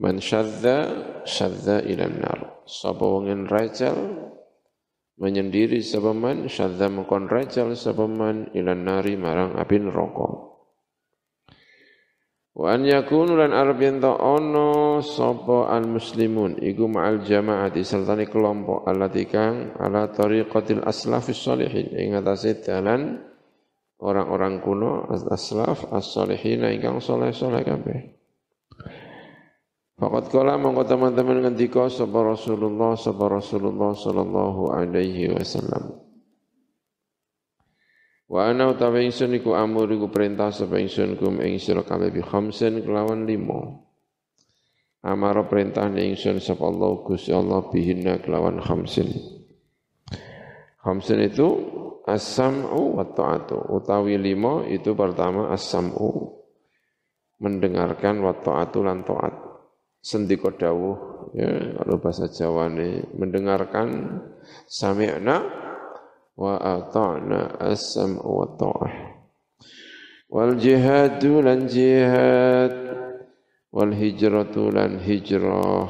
Man 0.00 0.24
syadza 0.24 0.88
syadza 1.28 1.84
ila 1.84 2.08
nar. 2.08 2.64
Sapa 2.64 3.04
wong 3.04 3.44
rajal 3.44 4.28
menyendiri 5.18 5.82
sapa 5.82 6.14
man 6.14 6.46
syadza 6.46 6.86
mengkon 6.86 7.26
rajal 7.26 7.74
sapa 7.74 8.06
man 8.06 8.50
ila 8.54 8.74
nari 8.74 9.18
marang 9.18 9.58
api 9.58 9.76
neraka. 9.82 10.30
Wa 12.58 12.74
an 12.74 12.82
yakunu 12.82 13.38
lan 13.38 13.54
arab 13.54 13.78
yen 13.78 14.02
ono 14.02 14.98
sapa 14.98 15.70
al 15.70 15.86
muslimun 15.86 16.58
iku 16.58 16.90
ma'al 16.90 17.22
jama'ati 17.22 17.86
serta 17.86 18.18
kelompok 18.26 18.82
allati 18.82 19.30
kang 19.30 19.78
ala 19.78 20.10
tariqatil 20.10 20.82
aslafis 20.82 21.38
sholihin 21.38 21.94
ing 21.94 22.18
atase 22.18 22.58
dalan 22.58 23.22
orang-orang 24.02 24.62
kuno 24.62 25.06
aslaf 25.10 25.90
as-sholihin 25.90 26.62
ingkang 26.66 27.02
saleh-saleh 27.02 27.62
kabeh. 27.66 28.17
Fakat 29.98 30.30
kala 30.30 30.54
mongko 30.54 30.86
teman-teman 30.86 31.42
ngendika 31.42 31.90
sapa 31.90 32.22
Rasulullah 32.22 32.94
sapa 32.94 33.26
Rasulullah 33.26 33.98
sallallahu 33.98 34.70
alaihi 34.70 35.34
wasallam. 35.34 35.98
Wa 38.30 38.46
ana 38.46 38.70
utawi 38.70 39.10
ingsun 39.10 39.34
iku 39.34 39.58
amur 39.58 39.90
iku 39.90 40.06
perintah 40.06 40.54
sapa 40.54 40.78
ingsun 40.78 41.18
kum 41.18 41.42
ing 41.42 41.58
sira 41.58 41.82
kabeh 41.82 42.14
bi 42.14 42.22
khamsin 42.22 42.86
kelawan 42.86 43.26
limo. 43.26 43.90
Amara 45.02 45.42
perintah 45.50 45.90
ingsun 45.90 46.38
sapa 46.38 46.62
Allah 46.62 47.02
Gusti 47.02 47.34
Allah 47.34 47.66
bihinna 47.66 48.22
kelawan 48.22 48.62
khamsin. 48.62 49.10
Khamsin 50.78 51.26
itu 51.26 51.48
as-sam'u 52.06 53.02
wa 53.02 53.02
ta'atu. 53.02 53.66
Utawi 53.74 54.14
limo 54.14 54.62
itu 54.62 54.94
pertama 54.94 55.50
as-sam'u 55.50 56.38
mendengarkan 57.42 58.22
wa 58.22 58.38
ta'atu 58.38 58.78
lan 58.86 59.02
ta'at. 59.02 59.47
Sendika 59.98 60.54
dawuh 60.54 61.28
ya 61.34 61.76
kalau 61.82 61.96
bahasa 62.00 62.30
Jawa 62.30 62.70
ini 62.72 63.02
mendengarkan 63.18 64.20
sami'na 64.64 65.44
wa 66.38 66.54
ata'na 66.56 67.58
as-sam 67.58 68.22
wa 68.22 68.46
ta'ah. 68.54 68.94
Wal 70.28 70.60
jihadu 70.60 71.40
lan 71.40 71.66
jihad 71.66 72.72
wal 73.72 73.92
hijratu 73.96 74.70
lan 74.70 75.00
hijrah 75.00 75.88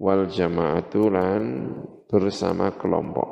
wal 0.00 0.24
jama'atu 0.26 1.12
lan 1.12 1.42
bersama 2.08 2.72
kelompok. 2.74 3.30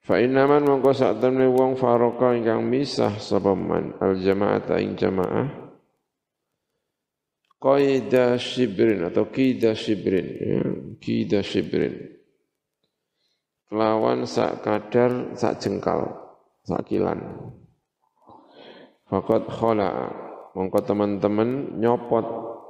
Fa 0.00 0.16
innaman 0.16 0.64
mongko 0.64 0.90
sak 0.96 1.20
temne 1.20 1.46
wong 1.46 1.76
faroka 1.76 2.32
ingkang 2.32 2.66
misah 2.66 3.20
sapa 3.20 3.52
man 3.52 3.94
al 4.00 4.16
jama'ata 4.16 4.80
ing 4.80 4.96
jamaah 4.96 5.59
qaida 7.60 8.40
shibrin 8.40 9.04
atau 9.04 9.28
kida 9.28 9.76
shibrin 9.76 10.26
ya, 10.40 10.60
kida 10.96 11.40
shibrin 11.44 12.16
kelawan 13.68 14.24
sak 14.24 14.64
kadar 14.64 15.36
sak 15.36 15.60
jengkal 15.60 16.08
sak 16.64 16.88
kilan 16.88 17.20
Fakat 19.10 19.42
khala 19.50 20.06
mongko 20.54 20.86
teman-teman 20.86 21.82
nyopot 21.82 22.22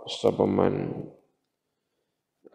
sepeman 0.09 0.89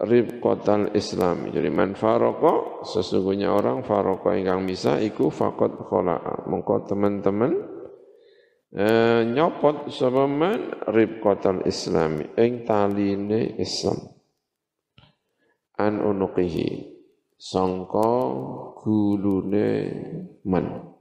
ribqatal 0.02 0.90
Islam. 0.98 1.54
Jadi 1.54 1.70
man 1.70 1.94
faroko 1.94 2.82
sesungguhnya 2.82 3.54
orang 3.54 3.86
faroko 3.86 4.34
ingkang 4.34 4.66
bisa 4.66 4.98
iku 4.98 5.30
fakot 5.30 5.86
khala. 5.86 6.18
Mongko 6.50 6.90
teman-teman 6.90 7.75
Eh, 8.74 9.22
nyopot 9.30 9.86
sapa 9.94 10.26
man 10.26 10.74
ribqatal 10.90 11.62
islami. 11.70 12.26
Ing 12.34 12.66
taline 12.66 13.54
Islam. 13.62 14.10
An 15.78 16.02
unuqihi. 16.02 16.98
Sangka 17.36 18.10
gulune 18.80 19.68
man 20.48 20.96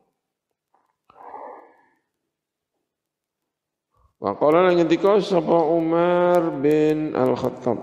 Wa 4.25 4.33
qala 4.35 4.65
lan 4.65 4.79
ngendika 4.79 5.21
sapa 5.21 5.69
Umar 5.69 6.59
bin 6.63 7.13
Al-Khattab. 7.13 7.77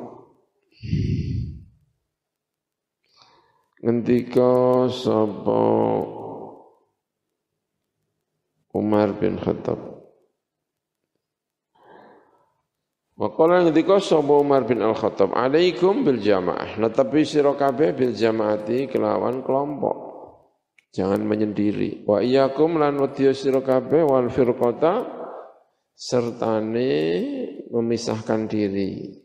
Ngendika 3.79 4.87
sapa 4.91 5.61
Umar 8.73 9.13
bin 9.21 9.37
Khattab. 9.37 9.93
Wa 13.13 13.29
qala 13.37 13.63
ngendika 13.63 14.01
sapa 14.01 14.35
Umar 14.35 14.65
bin 14.65 14.81
Al-Khattab, 14.81 15.37
"Alaikum 15.37 16.03
bil 16.03 16.19
jamaah." 16.19 16.81
Netapi 16.81 17.23
sira 17.23 17.53
kabeh 17.55 17.93
bil 17.93 18.17
jamaati 18.17 18.89
kelawan 18.89 19.45
kelompok. 19.45 19.97
Jangan 20.93 21.25
menyendiri. 21.25 22.05
Wa 22.05 22.25
iyyakum 22.25 22.81
lan 22.81 23.01
wedya 23.01 23.37
sira 23.37 23.61
kabeh 23.61 24.05
wal 24.05 24.29
firqata 24.33 25.07
sertane 25.93 26.93
memisahkan 27.69 28.49
diri. 28.49 29.23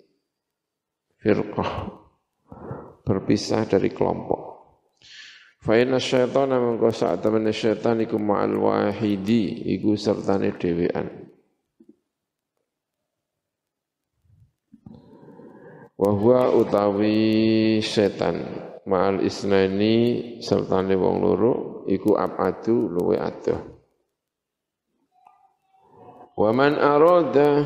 Firqah 1.17 1.71
berpisah 3.03 3.65
dari 3.67 3.89
kelompok. 3.91 4.56
Fa 5.57 5.73
inna 5.75 5.97
syaitana 5.97 6.61
mengko 6.61 6.93
sak 6.93 7.21
temene 7.21 7.49
syaitan 7.49 7.97
iku 8.01 8.21
ma'al 8.21 8.53
wahidi 8.55 9.67
iku 9.77 9.97
sertane 9.97 10.53
dhewean. 10.53 11.07
Wa 15.97 16.13
huwa 16.13 16.53
utawi 16.53 17.81
setan 17.81 18.45
ma'al 18.85 19.25
isnaini 19.25 19.95
sertane 20.39 20.93
wong 20.93 21.15
loro 21.25 21.53
iku 21.89 22.13
abadu 22.13 22.85
luwe 22.93 23.17
adoh. 23.17 23.61
Wa 26.37 26.53
man 26.53 26.77
arada 26.77 27.65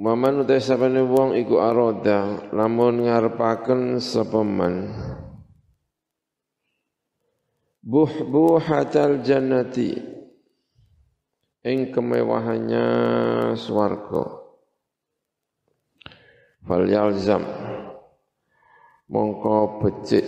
Waman 0.00 0.48
utai 0.48 0.64
sapane 0.64 1.04
wong 1.04 1.36
iku 1.36 1.60
aroda 1.60 2.48
lamun 2.56 3.04
ngarepaken 3.04 4.00
sapa 4.00 4.40
man 4.40 4.96
buhbuhatal 7.90 9.26
jannati. 9.26 9.98
Ing 11.66 11.90
kemewahannya 11.90 12.86
swarga. 13.58 14.24
Fal 16.64 16.86
yalzam. 16.86 17.42
Mongko 19.10 19.82
becik. 19.82 20.26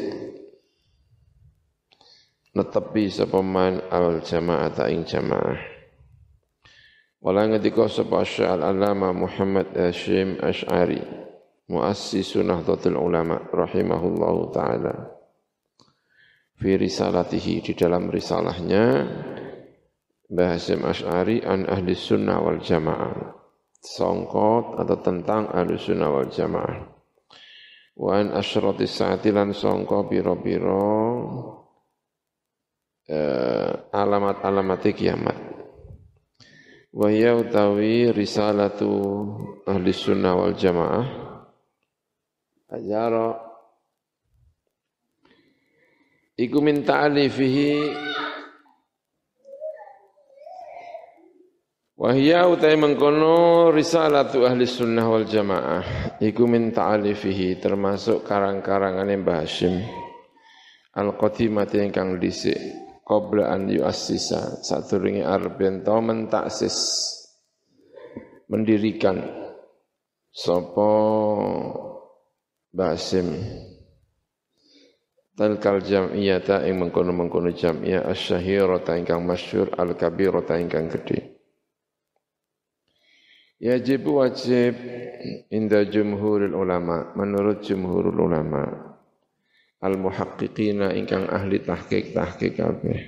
Netepi 2.53 3.09
sapa 3.09 3.41
man 3.41 3.81
al 3.89 4.21
jamaah 4.21 4.91
ing 4.91 5.09
jamaah. 5.09 5.57
Wala 7.23 7.47
ngendika 7.47 7.87
sapa 7.87 8.27
syal 8.27 8.67
alama 8.67 9.15
Muhammad 9.15 9.71
Hashim 9.79 10.43
Ash'ari 10.43 11.01
muassis 11.71 12.35
Nahdlatul 12.35 12.99
Ulama 12.99 13.47
rahimahullahu 13.55 14.51
taala 14.51 15.22
fi 16.63 16.79
risalatihi 16.79 17.59
di 17.59 17.73
dalam 17.75 18.07
risalahnya 18.07 19.03
Mbah 20.33 20.57
Hasim 20.57 20.81
Ash'ari 20.87 21.45
an 21.45 21.69
ahli 21.69 21.93
sunnah 21.93 22.41
wal 22.41 22.63
jamaah. 22.63 23.37
Songkot 23.83 24.81
atau 24.81 24.97
tentang 25.05 25.51
ahli 25.53 25.77
sunnah 25.77 26.09
wal 26.09 26.33
jamaah. 26.33 26.89
Wa 27.99 28.17
an 28.17 28.33
asyrati 28.33 28.89
saati 28.89 29.29
lan 29.29 29.53
songko 29.53 30.09
biro-biro 30.09 30.89
eh, 33.13 33.93
alamat-alamat 33.93 34.83
kiamat. 34.97 35.39
Wa 36.97 37.13
utawi 37.13 38.09
risalatu 38.17 38.89
ahli 39.69 39.93
sunnah 39.93 40.33
wal 40.33 40.57
jamaah. 40.57 41.05
Ajara 42.73 43.52
iku 46.39 46.59
min 46.65 46.85
ta'alifihi 46.87 47.71
Wahya 52.03 52.51
utai 52.51 52.75
mengkono 52.75 53.71
risalatu 53.71 54.43
ahli 54.43 54.67
sunnah 54.67 55.07
wal 55.07 55.23
jamaah. 55.23 56.19
Iku 56.19 56.51
min 56.51 56.75
ta'alifihi 56.75 57.63
termasuk 57.63 58.27
karang-karangan 58.27 59.07
yang 59.07 59.23
Hashim. 59.23 59.87
Al-Qatimati 60.99 61.79
yang 61.79 62.19
disik 62.19 62.59
Qabla 63.07 63.55
an 63.55 63.71
yu'assisa 63.71 64.67
Saturingi 64.67 65.23
arbento 65.23 65.95
mentaksis 66.03 66.75
Mendirikan. 68.51 69.23
Sopo? 70.35 70.91
Basim 72.75 73.31
Talkal 75.33 75.81
jam'iyata 75.81 76.69
ing 76.69 76.77
mengkono-mengkono 76.77 77.57
jam'iyah 77.57 78.05
asyahirata 78.05 79.01
ingkang 79.01 79.25
masyhur 79.25 79.73
al-kabirata 79.81 80.61
ingkang 80.61 80.93
gede. 80.93 81.41
Yajib 83.57 84.05
wajib 84.13 84.77
inda 85.49 85.89
jumhurul 85.89 86.53
ulama 86.53 87.17
menurut 87.17 87.65
jumhurul 87.65 88.29
ulama 88.29 88.93
al 89.81 89.95
muhaqqiqina 89.97 90.93
ingkang 91.01 91.25
ahli 91.33 91.65
tahqiq 91.65 92.13
tahqiq 92.13 92.61
kabeh. 92.61 93.01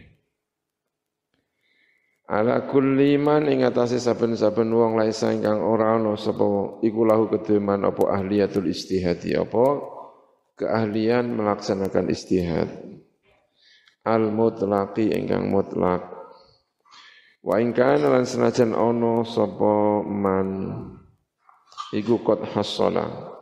Ala 2.24 2.64
kulli 2.64 3.20
man 3.20 3.52
ing 3.52 3.68
atase 3.68 4.00
saben-saben 4.00 4.72
wong 4.72 4.96
laisa 4.96 5.28
ingkang 5.28 5.60
ora 5.60 6.00
ana 6.00 6.16
sapa 6.16 6.80
iku 6.80 7.04
lahu 7.04 7.28
kedeman 7.28 7.84
apa 7.84 8.16
ahliyatul 8.16 8.64
istihadi 8.64 9.36
apa 9.36 9.92
keahlian 10.54 11.34
melaksanakan 11.34 12.10
istihad 12.10 12.70
al 14.04 14.30
mutlaqi 14.30 15.10
ingkang 15.14 15.48
mutlak. 15.48 16.12
Wa 17.44 17.60
in 17.60 17.76
lan 17.76 18.24
senajan 18.24 18.72
ono 18.72 19.24
sapa 19.28 20.00
man 20.04 20.48
iku 21.92 22.24
qad 22.24 22.40
hasala. 22.56 23.36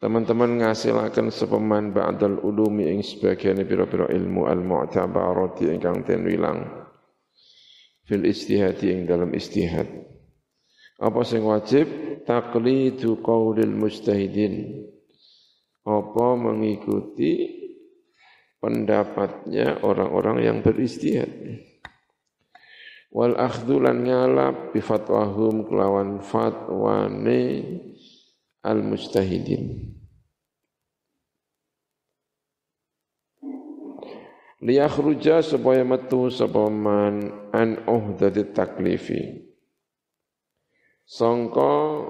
Teman-teman 0.00 0.62
ngasilaken 0.62 1.28
sapa 1.34 1.58
man 1.58 1.92
ba'dal 1.92 2.40
ulumi 2.40 2.88
ing 2.88 3.02
sebagian 3.02 3.60
pira-pira 3.66 4.06
ilmu 4.08 4.46
al 4.46 4.62
mu'tabarati 4.62 5.66
ingkang 5.74 6.06
den 6.06 6.22
wilang. 6.24 6.58
Fil 8.06 8.22
istihadi 8.26 8.94
ing 8.94 9.00
dalam 9.06 9.34
istihad 9.34 10.10
apa 11.00 11.24
sing 11.24 11.40
wajib? 11.48 11.88
Taqlidu 12.28 13.24
qaulil 13.24 13.72
mujtahidin 13.72 14.84
apa 15.84 16.26
mengikuti 16.36 17.60
pendapatnya 18.60 19.80
orang-orang 19.80 20.44
yang 20.44 20.58
beristihad. 20.60 21.32
wal 23.10 23.34
akhdhu 23.34 23.82
lan 23.82 24.06
ngalap 24.06 24.70
bi 24.70 24.78
fatwahum 24.78 25.66
kelawan 25.66 26.22
fatwane 26.22 27.42
al 28.62 28.86
mujtahidin 28.86 29.98
liyakhruja 34.62 35.42
supaya 35.42 35.82
metu 35.82 36.30
sapa 36.30 36.70
man 36.70 37.50
an 37.50 37.82
uhdati 37.88 38.54
taklifi 38.54 39.50
sangka 41.02 42.06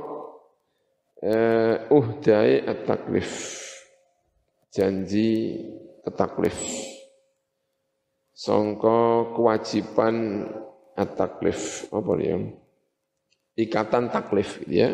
uh, 1.25 1.75
uhdai 1.89 2.65
at-taklif 2.65 3.31
janji 4.73 5.59
taklif 6.17 6.57
sangka 8.41 9.37
kewajiban 9.37 10.49
at-taklif 10.97 11.93
apa 11.93 12.13
dia? 12.17 12.37
Ikatan 13.61 14.09
taklif 14.09 14.65
ya. 14.65 14.89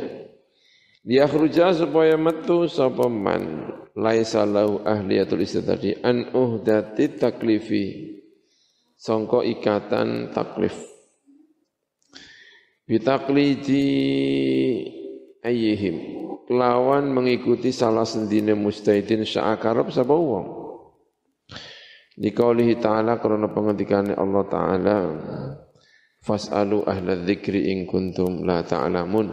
Dia 1.06 1.30
khruja 1.30 1.70
supaya 1.70 2.18
metu 2.18 2.66
sapa 2.66 3.06
man 3.06 3.70
laisa 3.94 4.42
lahu 4.42 4.82
ahliyatul 4.82 5.46
istidadi 5.46 5.94
an 6.02 6.34
uhdati 6.34 7.14
taklifi 7.14 7.84
sangka 8.98 9.46
ikatan 9.46 10.34
taklif. 10.34 10.74
Bitaklidi 12.86 13.86
ayyihim 15.46 16.26
kelawan 16.50 17.11
mengikuti 17.11 17.70
salah 17.70 18.06
sendine 18.06 18.54
mustahidin 18.59 19.22
sya'akarab 19.22 19.90
sapa 19.94 20.14
wong. 20.14 20.46
Dikaulihi 22.16 22.80
ta'ala 22.80 23.20
karena 23.20 23.52
pengendikane 23.52 24.16
Allah 24.16 24.44
ta'ala 24.48 24.96
Fas'alu 26.26 26.82
ahla 26.90 27.22
dzikri 27.22 27.70
in 27.70 27.87
kuntum 27.87 28.42
la 28.42 28.66
ta'lamun. 28.66 29.30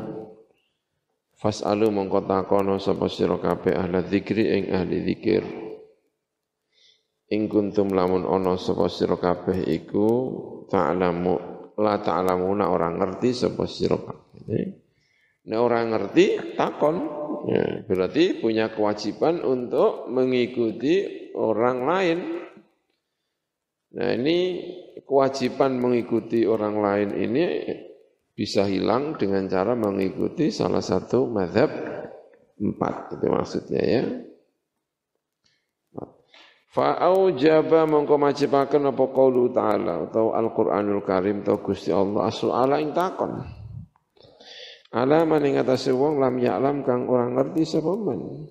Fas'alu 1.42 1.90
mongko 1.90 2.28
takono 2.30 2.78
sapa 2.78 3.10
sira 3.10 3.40
ahla 3.42 4.06
dzikri 4.06 4.46
ing 4.46 4.64
ahli 4.70 5.02
zikir. 5.02 5.42
In 7.34 7.50
kuntum 7.50 7.98
lamun 7.98 8.30
ana 8.30 8.60
sapa 8.62 8.92
sira 8.94 9.18
kabeh 9.18 9.66
iku 9.74 10.06
ta'lamu 10.70 11.34
la 11.82 11.98
ta'lamuna 11.98 12.70
orang 12.70 13.02
ngerti 13.02 13.32
sapa 13.32 13.66
sira 13.66 13.98
kabeh. 13.98 14.83
Nek 15.44 15.60
orang 15.60 15.92
ngerti 15.92 16.56
takon, 16.56 17.04
ya, 17.52 17.84
berarti 17.84 18.40
punya 18.40 18.72
kewajiban 18.72 19.44
untuk 19.44 20.08
mengikuti 20.08 21.28
orang 21.36 21.78
lain. 21.84 22.20
Nah 23.94 24.10
ini 24.16 24.38
kewajiban 25.04 25.78
mengikuti 25.78 26.48
orang 26.48 26.76
lain 26.80 27.10
ini 27.20 27.44
bisa 28.34 28.66
hilang 28.66 29.20
dengan 29.20 29.46
cara 29.46 29.78
mengikuti 29.78 30.50
salah 30.50 30.82
satu 30.82 31.30
madhab 31.30 31.70
empat 32.58 33.20
itu 33.20 33.28
maksudnya 33.30 33.84
ya. 33.84 34.04
Fa'aujaba 36.74 37.86
mongko 37.86 38.18
majibaken 38.18 38.90
apa 38.90 39.06
qaulu 39.14 39.54
ta'ala 39.54 40.10
atau 40.10 40.34
Al-Qur'anul 40.34 41.06
Karim 41.06 41.46
atau 41.46 41.62
Gusti 41.62 41.94
Allah 41.94 42.34
soala 42.34 42.82
ing 42.82 42.98
takon. 42.98 43.63
Ala 44.94 45.26
man 45.26 45.42
ing 45.42 45.58
atase 45.58 45.90
wong 45.90 46.22
lam 46.22 46.38
ya'lam 46.38 46.86
kang 46.86 47.10
orang 47.10 47.34
ngerti 47.34 47.66
sapa 47.66 47.98
men. 47.98 48.46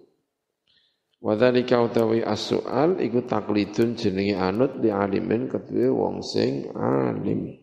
Wa 1.22 1.38
dzalika 1.38 1.78
utawi 1.78 2.18
as-su'al 2.26 2.98
iku 2.98 3.22
taklidun 3.22 3.94
jenenge 3.94 4.34
anut 4.34 4.82
li 4.82 4.90
alimin 4.90 5.46
kedue 5.46 5.86
wong 5.86 6.18
sing 6.18 6.66
alim. 6.74 7.62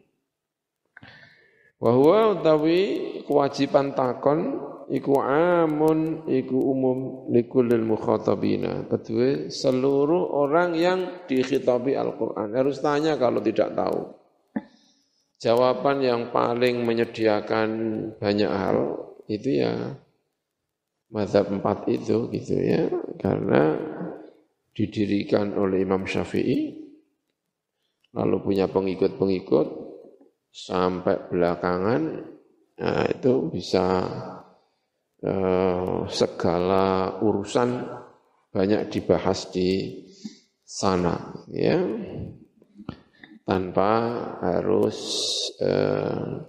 Wa 1.75 1.91
huwa 1.91 2.39
utawi 2.39 2.79
kewajiban 3.27 3.99
takon 3.99 4.63
iku 4.87 5.19
amun 5.27 6.23
iku 6.31 6.55
umum 6.55 7.27
likulil 7.35 7.83
mukhatabina 7.83 8.87
kedue 8.87 9.51
seluruh 9.51 10.39
orang 10.39 10.75
yang 10.79 10.99
dikhitabi 11.27 11.99
Al-Qur'an 11.99 12.55
harus 12.55 12.79
tanya 12.79 13.19
kalau 13.19 13.43
tidak 13.43 13.75
tahu. 13.75 14.18
Jawaban 15.39 16.03
yang 16.03 16.35
paling 16.35 16.83
menyediakan 16.83 17.69
banyak 18.19 18.51
hal 18.51 18.77
itu 19.31 19.63
ya 19.63 19.95
mazhab 21.09 21.47
empat 21.47 21.87
itu 21.87 22.27
gitu 22.35 22.55
ya. 22.59 22.91
Karena 23.23 23.79
didirikan 24.75 25.55
oleh 25.55 25.83
Imam 25.83 26.03
Syafi'i 26.03 26.79
lalu 28.15 28.37
punya 28.41 28.65
pengikut-pengikut 28.71 29.67
sampai 30.49 31.29
belakangan 31.29 32.01
nah 32.79 33.03
itu 33.11 33.51
bisa 33.51 34.07
eh, 35.19 35.97
segala 36.07 37.19
urusan 37.19 37.85
banyak 38.49 38.87
dibahas 38.89 39.51
di 39.51 39.99
sana 40.63 41.43
ya 41.51 41.75
tanpa 43.49 43.91
harus 44.45 44.97
eh, 45.57 46.45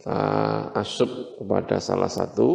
asub 0.77 1.41
kepada 1.41 1.81
salah 1.81 2.13
satu 2.13 2.49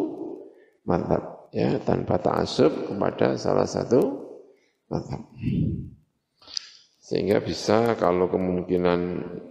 mantap 0.85 1.49
ya 1.49 1.81
tanpa 1.81 2.21
ta'asub 2.21 2.93
kepada 2.93 3.39
salah 3.41 3.65
satu 3.65 4.01
madhab. 4.91 5.25
Sehingga 7.01 7.41
bisa 7.41 7.95
kalau 7.95 8.29
kemungkinan 8.29 8.99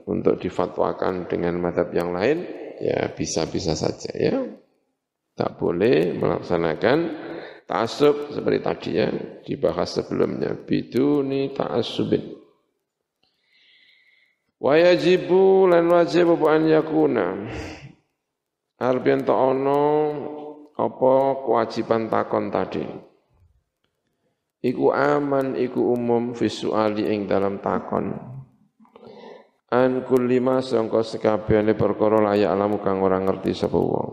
untuk 0.07 0.39
difatwakan 0.43 1.27
dengan 1.31 1.59
madhab 1.59 1.91
yang 1.95 2.13
lain, 2.13 2.45
ya 2.79 3.11
bisa-bisa 3.15 3.73
saja 3.73 4.11
ya. 4.15 4.37
Tak 5.35 5.59
boleh 5.59 6.15
melaksanakan 6.15 6.99
ta'asub 7.67 8.31
seperti 8.31 8.59
tadi 8.63 8.91
ya, 8.95 9.09
dibahas 9.43 9.99
sebelumnya. 9.99 10.55
Biduni 10.55 11.51
ta'asubin. 11.51 12.44
Wa 14.61 14.79
yajibu 14.79 15.67
lan 15.71 15.91
wajib 15.91 16.39
apa 16.39 16.47
an 16.55 16.63
yakuna. 16.71 17.27
Arbian 18.79 19.23
ta'ono 19.23 19.83
apa 20.75 21.13
kewajiban 21.47 22.11
takon 22.11 22.51
tadi? 22.51 22.85
Iku 24.65 24.91
aman 24.91 25.55
iku 25.61 25.93
umum 25.93 26.33
visuali 26.33 27.07
ing 27.13 27.29
dalam 27.29 27.61
takon. 27.61 28.11
An 29.75 30.07
kulli 30.07 30.39
ma 30.39 30.63
sangka 30.63 31.03
sekabehane 31.03 31.75
perkara 31.75 32.23
layak 32.23 32.51
alamu 32.51 32.79
kang 32.79 33.03
ora 33.03 33.19
ngerti 33.19 33.53
sapa 33.53 33.75
wong. 33.75 34.11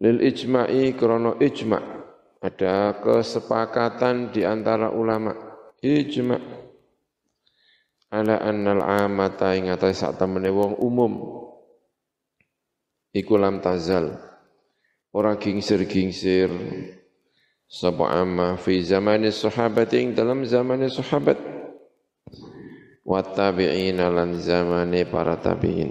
Lil 0.00 0.24
ijma'i 0.24 0.96
krana 0.96 1.36
ijma' 1.36 1.84
ada 2.40 2.96
kesepakatan 3.04 4.32
di 4.32 4.40
antara 4.48 4.88
ulama. 4.88 5.36
Ijma' 5.84 6.69
ala 8.10 8.42
annal 8.42 8.82
amata 8.82 9.54
ing 9.54 9.70
atase 9.70 10.02
sak 10.02 10.18
temene 10.18 10.50
wong 10.50 10.74
umum. 10.82 11.12
Iku 13.14 13.38
lam 13.38 13.62
tazal. 13.62 14.18
Ora 15.14 15.38
gingsir-gingsir. 15.38 16.50
Sapa 17.70 18.18
amma 18.18 18.58
fi 18.58 18.82
zamani 18.82 19.30
sahabat 19.30 19.94
ing 19.94 20.14
dalam 20.14 20.42
zamani 20.42 20.90
sahabat. 20.90 21.38
Wa 23.06 23.22
tabi'in 23.22 23.98
lan 23.98 24.38
zamani 24.38 25.06
para 25.06 25.38
tabi'in. 25.38 25.90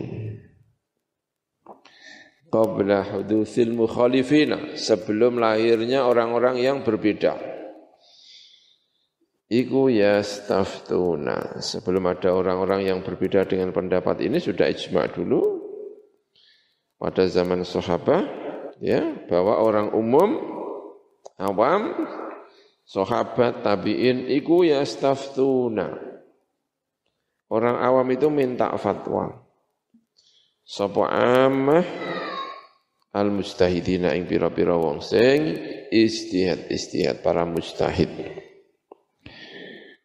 Qabla 2.52 3.04
hudutsil 3.16 3.72
mukhalifina. 3.72 4.76
Sebelum 4.76 5.40
lahirnya 5.40 6.08
orang-orang 6.08 6.60
yang 6.60 6.84
berbeda 6.84 7.59
Iku 9.50 9.90
yastaftuna. 9.90 11.58
Sebelum 11.58 12.06
ada 12.06 12.38
orang-orang 12.38 12.86
yang 12.86 13.02
berbeda 13.02 13.50
dengan 13.50 13.74
pendapat 13.74 14.22
ini 14.22 14.38
sudah 14.38 14.70
ijma' 14.70 15.10
dulu. 15.10 15.58
Pada 17.02 17.26
zaman 17.26 17.66
sahabat 17.66 18.30
ya 18.78 19.02
bahwa 19.26 19.58
orang 19.58 19.96
umum 19.96 20.38
awam 21.42 21.98
sahabat 22.86 23.66
tabiin 23.66 24.30
iku 24.30 24.62
yastaftuna. 24.68 25.98
Orang 27.50 27.82
awam 27.82 28.06
itu 28.14 28.30
minta 28.30 28.70
fatwa. 28.78 29.34
Sapa 30.62 31.10
amah 31.10 31.82
al 33.10 33.34
mustahidina 33.34 34.14
ing 34.14 34.30
pira-pira 34.30 34.78
wong 34.78 35.02
sing 35.02 35.58
istihad-istihad 35.90 37.26
para 37.26 37.42
mustahid 37.42 38.14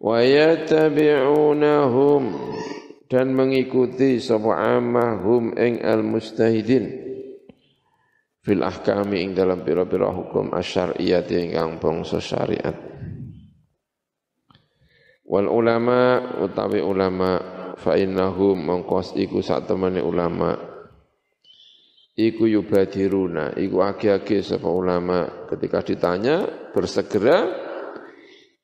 wa 0.05 0.21
yatabi'unahum 0.21 2.23
dan 3.09 3.33
mengikuti 3.33 4.21
sapa 4.21 4.77
amahum 4.77 5.57
ing 5.57 5.81
al 5.81 6.05
mustahidin 6.05 6.93
fil 8.45 8.61
ahkami 8.61 9.25
ing 9.25 9.33
dalam 9.33 9.65
pira-pira 9.65 10.13
hukum 10.13 10.53
asyariyat 10.53 11.25
ingkang 11.33 11.81
bangsa 11.81 12.21
syariat. 12.21 12.77
Wal 15.25 15.49
ulama 15.49 16.21
utawi 16.45 16.85
ulama 16.85 17.41
fa 17.81 17.97
innahum 17.97 18.61
mongkos 18.61 19.17
iku 19.17 19.41
sak 19.41 19.65
temene 19.65 20.05
ulama 20.05 20.53
iku 22.13 22.45
yubadiruna 22.45 23.57
iku 23.57 23.81
agi-agi 23.81 24.45
sapa 24.45 24.69
ulama 24.69 25.49
ketika 25.49 25.81
ditanya 25.81 26.45
bersegera 26.77 27.64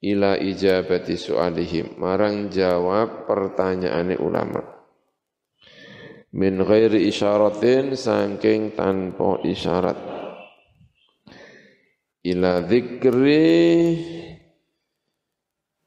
ila 0.01 0.41
ijabati 0.41 1.15
su'alihim 1.17 2.01
marang 2.01 2.49
jawab 2.49 3.29
pertanyaane 3.29 4.17
ulama. 4.17 4.65
Min 6.31 6.63
ghairi 6.63 7.11
isyaratin 7.11 7.99
saking 7.99 8.73
tanpa 8.73 9.43
isyarat. 9.45 9.99
Ila 12.21 12.61
dzikri 12.65 13.49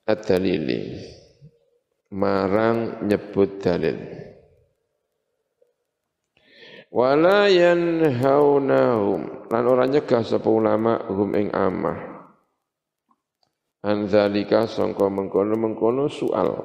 ad-dalili. 0.04 0.82
Marang 2.14 3.10
nyebut 3.10 3.58
dalil. 3.58 3.98
Wala 6.94 7.50
yanhaunahum 7.50 9.50
lan 9.50 9.64
ora 9.66 9.90
nyegah 9.90 10.22
sapa 10.22 10.46
ulama 10.46 11.02
hum 11.10 11.34
ing 11.34 11.50
amah 11.50 12.13
anzalika 13.84 14.66
sangka 14.66 15.12
mengkono-mengkono 15.12 16.08
soal 16.08 16.56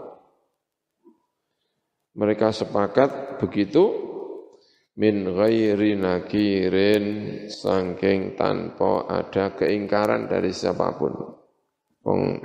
mereka 2.19 2.51
sepakat 2.51 3.39
begitu 3.43 4.09
min 4.99 5.23
ghairi 5.31 5.95
nakirin 5.95 7.05
sangking 7.47 8.35
tanpa 8.35 9.07
ada 9.07 9.55
keingkaran 9.55 10.27
dari 10.27 10.51
siapa 10.51 10.99
pun. 10.99 11.15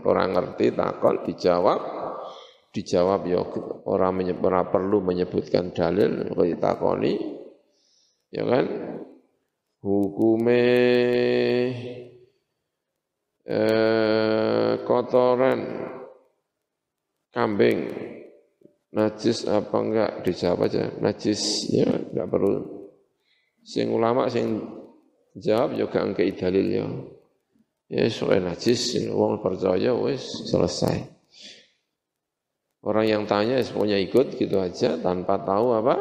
Orang 0.04 0.36
ngerti 0.38 0.76
takon 0.76 1.24
dijawab 1.26 1.82
dijawab 2.74 3.22
ya 3.30 3.40
orang 3.88 4.28
ora 4.44 4.68
perlu 4.68 5.00
menyebutkan 5.00 5.72
dalil 5.72 6.36
kok 6.36 6.46
ditakoni 6.46 7.14
ya 8.34 8.44
kan? 8.44 8.66
Hukume 9.84 10.68
eh, 13.48 14.72
kotoran 14.88 15.60
kambing 17.34 17.90
najis 18.94 19.50
apa 19.50 19.78
enggak? 19.82 20.12
Dijawab 20.24 20.70
aja. 20.70 20.94
Najis 21.02 21.72
ya 21.74 21.90
enggak 21.90 22.30
perlu. 22.30 22.62
Sing 23.64 23.90
ulama 23.90 24.30
sing 24.30 24.62
jawab 25.34 25.76
juga 25.76 26.04
ya 26.04 26.06
enggak 26.06 26.30
dalil 26.38 26.68
ya. 26.70 26.86
Ya 27.94 28.10
soal 28.10 28.42
najis 28.42 28.96
wong 29.12 29.42
percaya 29.44 29.92
wis 29.94 30.24
selesai. 30.50 31.10
Orang 32.84 33.08
yang 33.08 33.24
tanya 33.24 33.64
semuanya 33.64 33.96
ikut 33.96 34.36
gitu 34.36 34.60
aja 34.60 35.00
tanpa 35.00 35.40
tahu 35.40 35.72
apa 35.78 35.96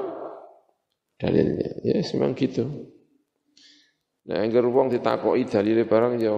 dalilnya. 1.20 1.78
Ya 1.86 2.02
memang 2.14 2.34
gitu. 2.34 2.66
Nah, 4.22 4.38
yang 4.46 4.70
wong 4.70 4.86
ditakoki 4.86 5.50
dalile 5.50 5.82
barang 5.82 6.14
ya 6.22 6.30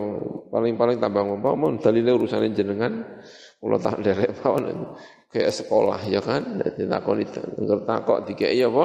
paling-paling 0.48 0.96
tambah 0.96 1.20
ngomong, 1.20 1.54
mon 1.60 1.74
dalile 1.76 2.16
urusane 2.16 2.48
jenengan 2.56 3.20
kula 3.60 3.76
tak 3.76 4.00
nderek 4.00 4.40
mawon 4.40 4.96
kayak 5.28 5.52
sekolah 5.52 6.00
ya 6.08 6.24
kan 6.24 6.64
ditakoni 6.64 7.28
ngger 7.28 7.84
takok 7.84 8.24
dikeki 8.24 8.64
apa? 8.64 8.84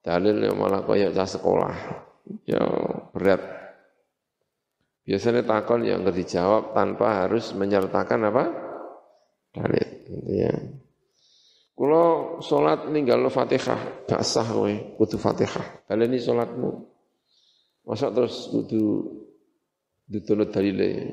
Dalil 0.00 0.36
ya 0.42 0.52
malah 0.56 0.82
kaya 0.82 1.14
cah 1.14 1.28
sekolah. 1.28 1.74
Ya 2.50 2.62
berat. 3.14 3.42
Biasanya 5.06 5.46
takon 5.46 5.86
yang 5.86 6.02
dijawab 6.02 6.74
tanpa 6.74 7.26
harus 7.26 7.54
menyertakan 7.54 8.26
apa? 8.26 8.44
Dalil 9.54 9.86
gitu 10.06 10.30
ya. 10.34 10.54
Kulo 11.78 12.36
salat 12.44 12.90
ninggal 12.92 13.24
Fatihah, 13.32 14.04
gak 14.04 14.20
sah 14.20 14.44
kowe, 14.44 14.68
kudu 15.00 15.16
Fatihah. 15.16 15.88
Baleni 15.88 16.20
salatmu. 16.20 16.89
Masa 17.90 18.14
terus 18.14 18.46
kudu 18.46 19.02
ditulut 20.06 20.54
dalile. 20.54 21.10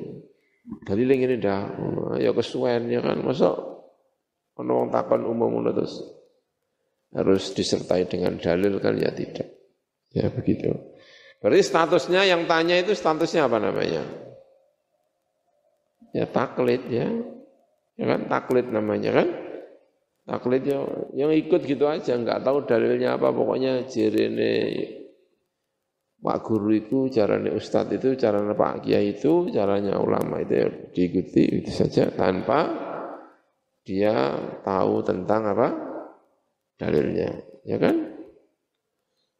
Dalile 0.85 1.13
ngene 1.17 1.41
dah, 1.41 1.63
ya 2.21 2.29
kesuwen 2.37 2.85
ya 2.93 3.01
kan. 3.01 3.17
Masa 3.25 3.49
ana 4.61 4.71
wong 4.77 4.93
takon 4.93 5.25
umum 5.25 5.57
ngono 5.57 5.73
terus 5.73 6.05
harus 7.17 7.49
disertai 7.57 8.05
dengan 8.05 8.37
dalil 8.37 8.77
kan 8.77 8.93
ya 8.93 9.09
tidak. 9.09 9.49
Ya 10.13 10.29
begitu. 10.29 10.69
Berarti 11.41 11.65
statusnya 11.65 12.29
yang 12.29 12.45
tanya 12.45 12.77
itu 12.77 12.93
statusnya 12.93 13.49
apa 13.49 13.57
namanya? 13.57 14.05
Ya 16.13 16.29
taklid 16.29 16.85
ya. 16.93 17.09
Ya 17.97 18.05
kan 18.05 18.29
taklid 18.29 18.69
namanya 18.69 19.17
kan? 19.17 19.27
Taklid 20.27 20.67
yang, 20.67 20.85
yang 21.15 21.31
ikut 21.31 21.63
gitu 21.63 21.87
aja, 21.87 22.13
nggak 22.19 22.43
tahu 22.43 22.67
dalilnya 22.67 23.15
apa, 23.15 23.31
pokoknya 23.31 23.87
jirene 23.87 24.75
Pak 26.17 26.37
Guru 26.41 26.73
itu, 26.73 27.07
caranya 27.13 27.53
Ustadz 27.53 27.93
itu, 27.93 28.17
caranya 28.17 28.57
Pak 28.57 28.83
Kiai 28.83 29.13
itu, 29.13 29.53
caranya 29.53 30.01
ulama 30.01 30.41
itu 30.41 30.53
ya 30.57 30.67
diikuti 30.89 31.61
itu 31.61 31.69
saja 31.69 32.09
tanpa 32.09 32.73
dia 33.85 34.35
tahu 34.65 35.05
tentang 35.05 35.41
apa 35.53 35.67
dalilnya, 36.75 37.37
ya 37.63 37.77
kan? 37.77 37.95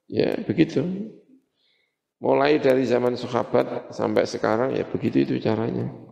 Ya 0.08 0.38
begitu. 0.46 0.86
Mulai 2.18 2.58
dari 2.62 2.86
zaman 2.86 3.14
sahabat 3.18 3.94
sampai 3.94 4.26
sekarang 4.26 4.74
ya 4.74 4.86
begitu 4.90 5.22
itu 5.22 5.36
caranya 5.38 6.08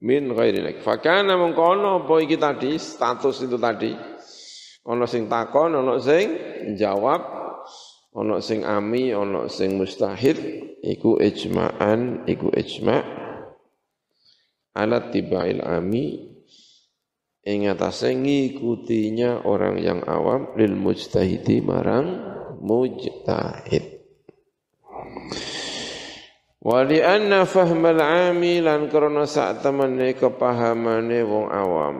min 0.00 0.32
ghairi 0.32 0.64
nak. 0.64 0.80
Fakana 0.80 1.36
mengkono 1.36 2.04
apa 2.04 2.14
iki 2.24 2.40
tadi 2.40 2.80
status 2.80 3.44
itu 3.44 3.56
tadi. 3.60 3.92
Ono 4.88 5.04
sing 5.04 5.28
takon, 5.28 5.76
ono 5.76 6.00
sing 6.00 6.26
jawab, 6.72 7.20
ono 8.14 8.42
sing 8.42 8.66
ami, 8.66 9.14
ono 9.14 9.46
sing 9.46 9.78
mustahid, 9.78 10.36
iku 10.82 11.20
ijma'an, 11.20 12.26
iku 12.26 12.50
ijma' 12.50 13.20
alat 14.74 15.10
tibail 15.10 15.60
ami 15.66 16.30
ing 17.42 17.66
atase 17.66 18.14
ngikutinya 18.14 19.44
orang 19.48 19.80
yang 19.80 20.00
awam 20.06 20.54
lil 20.54 20.76
mujtahidi 20.76 21.64
marang 21.64 22.06
mujtahid. 22.60 24.00
Wali 26.60 27.00
anna 27.00 27.48
fahmal 27.48 28.04
ami 28.04 28.60
lan 28.60 28.92
krana 28.92 29.24
sak 29.24 29.64
temene 29.64 30.12
kepahamane 30.12 31.24
wong 31.24 31.46
awam. 31.48 31.96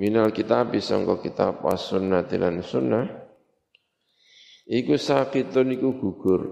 Minal 0.00 0.32
kitab 0.32 0.72
sangka 0.80 1.20
kitab 1.20 1.60
lan 1.60 2.64
sunnah 2.64 3.23
iku 4.68 4.94
sakitun 4.96 5.76
iku 5.76 5.88
gugur. 5.96 6.42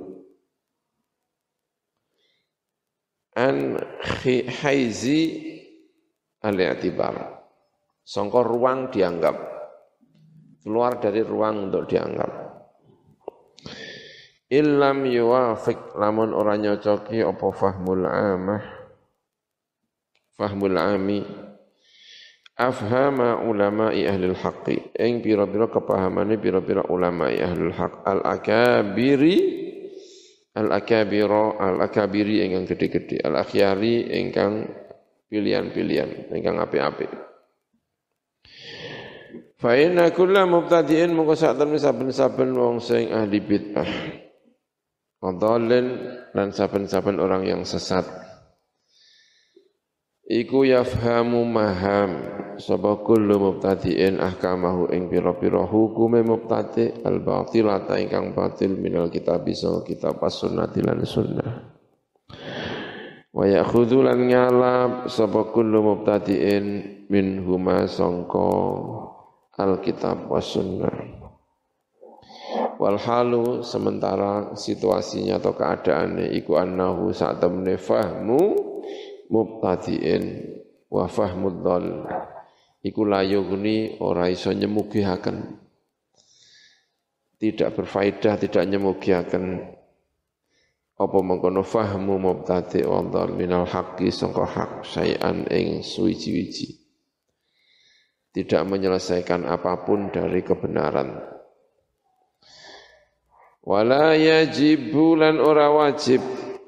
An 3.33 3.81
haizi 4.61 5.21
al-i'tibar. 6.45 7.41
Sangka 8.05 8.45
ruang 8.45 8.93
dianggap. 8.93 9.37
Keluar 10.63 11.01
dari 11.01 11.25
ruang 11.25 11.71
untuk 11.71 11.89
dianggap. 11.89 12.31
Illam 14.53 15.09
yuwafiq 15.09 15.97
lamun 15.97 16.37
ora 16.37 16.61
nyocoki 16.61 17.25
apa 17.25 17.47
fahmul 17.57 18.05
amah 18.05 18.83
fahmul 20.37 20.77
ami 20.77 21.25
afhama 22.57 23.41
ulama 23.43 23.91
ahli 23.93 24.33
haqqi. 24.33 24.97
Ing 24.99 25.25
pira-pira 25.25 25.69
kepahamane 25.69 26.37
pira-pira 26.37 26.85
ulama 26.89 27.33
ahli 27.33 27.73
haq 27.73 28.05
al 28.05 28.21
akabiri 28.25 29.37
al 30.53 30.69
akabira 30.73 31.57
al 31.57 31.77
akabiri 31.81 32.45
ingkang 32.45 32.65
gede-gede 32.69 33.25
al 33.25 33.41
akhyari 33.41 34.13
ingkang 34.21 34.69
pilihan-pilihan 35.33 36.29
ingkang 36.29 36.61
apik-apik. 36.61 37.09
Fa 39.63 39.79
inna 39.79 40.11
kulla 40.11 40.43
mubtadi'in 40.43 41.15
mongko 41.15 41.39
sak 41.39 41.55
saben-saben 41.57 42.51
wong 42.51 42.83
sing 42.83 43.15
ahli 43.15 43.39
bid'ah. 43.39 43.87
Wadhalin 45.23 45.87
dan 46.35 46.51
saben-saben 46.51 47.23
orang 47.23 47.47
yang 47.47 47.63
sesat. 47.63 48.03
Iku 50.33 50.65
yafhamu 50.65 51.45
maham 51.45 52.25
sapa 52.57 53.05
kullu 53.05 53.37
mubtadi'in 53.37 54.17
ahkamahu 54.17 54.89
ing 54.89 55.13
pira-pira 55.13 55.61
hukume 55.69 56.25
mubtadi' 56.25 57.05
al 57.05 57.21
batilata 57.21 58.01
ingkang 58.01 58.33
batil 58.33 58.81
minal 58.81 59.13
kitab 59.13 59.45
bisa 59.45 59.69
kitab 59.85 60.17
as-sunnati 60.25 60.81
lan 60.81 61.05
sunnah. 61.05 61.77
Wa 63.29 63.45
ya'khudhu 63.45 64.09
lan 64.09 64.25
nyalab 64.25 65.13
sapa 65.13 65.53
kullu 65.53 65.85
mubtadi'in 65.85 66.65
min 67.13 67.45
huma 67.45 67.85
sangka 67.85 68.57
al 69.61 69.85
kitab 69.85 70.33
was 70.33 70.49
sunnah. 70.49 71.13
Walhalu 72.81 73.61
sementara 73.61 74.57
situasinya 74.57 75.37
atau 75.37 75.53
keadaannya 75.53 76.33
iku 76.41 76.57
annahu 76.57 77.13
saat 77.13 77.37
temne 77.37 77.77
fahmu 77.77 78.72
mubtadiin 79.33 80.25
wa 80.93 81.09
fahmud 81.09 81.65
dhal. 81.65 81.87
Iku 82.85 83.09
layugni 83.09 83.97
ora 84.05 84.29
iso 84.29 84.53
nyemugihaken. 84.53 85.57
Tidak 87.41 87.73
berfaedah 87.73 88.37
tidak 88.37 88.65
nyemugihaken. 88.69 89.45
Apa 91.01 91.19
mengkono 91.25 91.65
fahmu 91.65 92.21
mubtadi 92.21 92.85
wa 92.85 93.01
minal 93.33 93.65
haqqi 93.65 94.13
sangka 94.13 94.45
hak 94.45 94.73
sayan 94.85 95.49
ing 95.49 95.81
suwiji-wiji 95.81 96.83
tidak 98.33 98.65
menyelesaikan 98.65 99.45
apa 99.45 99.85
pun 99.85 100.09
dari 100.09 100.41
kebenaran. 100.41 101.21
Wala 103.63 104.19
yajibu 104.19 105.15
lan 105.15 105.39
ora 105.39 105.71
wajib 105.71 106.19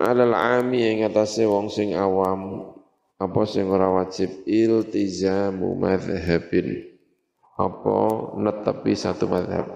alal 0.02 0.34
ami 0.34 0.82
ing 0.82 0.98
atase 1.06 1.46
wong 1.46 1.70
sing 1.70 1.94
awam. 1.94 2.72
Apa 3.14 3.46
sing 3.46 3.70
ora 3.70 3.88
wajib? 3.88 4.42
Iltizamu 4.44 5.78
madhhabin. 5.78 6.82
Apa 7.54 7.98
netepi 8.34 8.92
satu 8.98 9.30
madhab? 9.30 9.66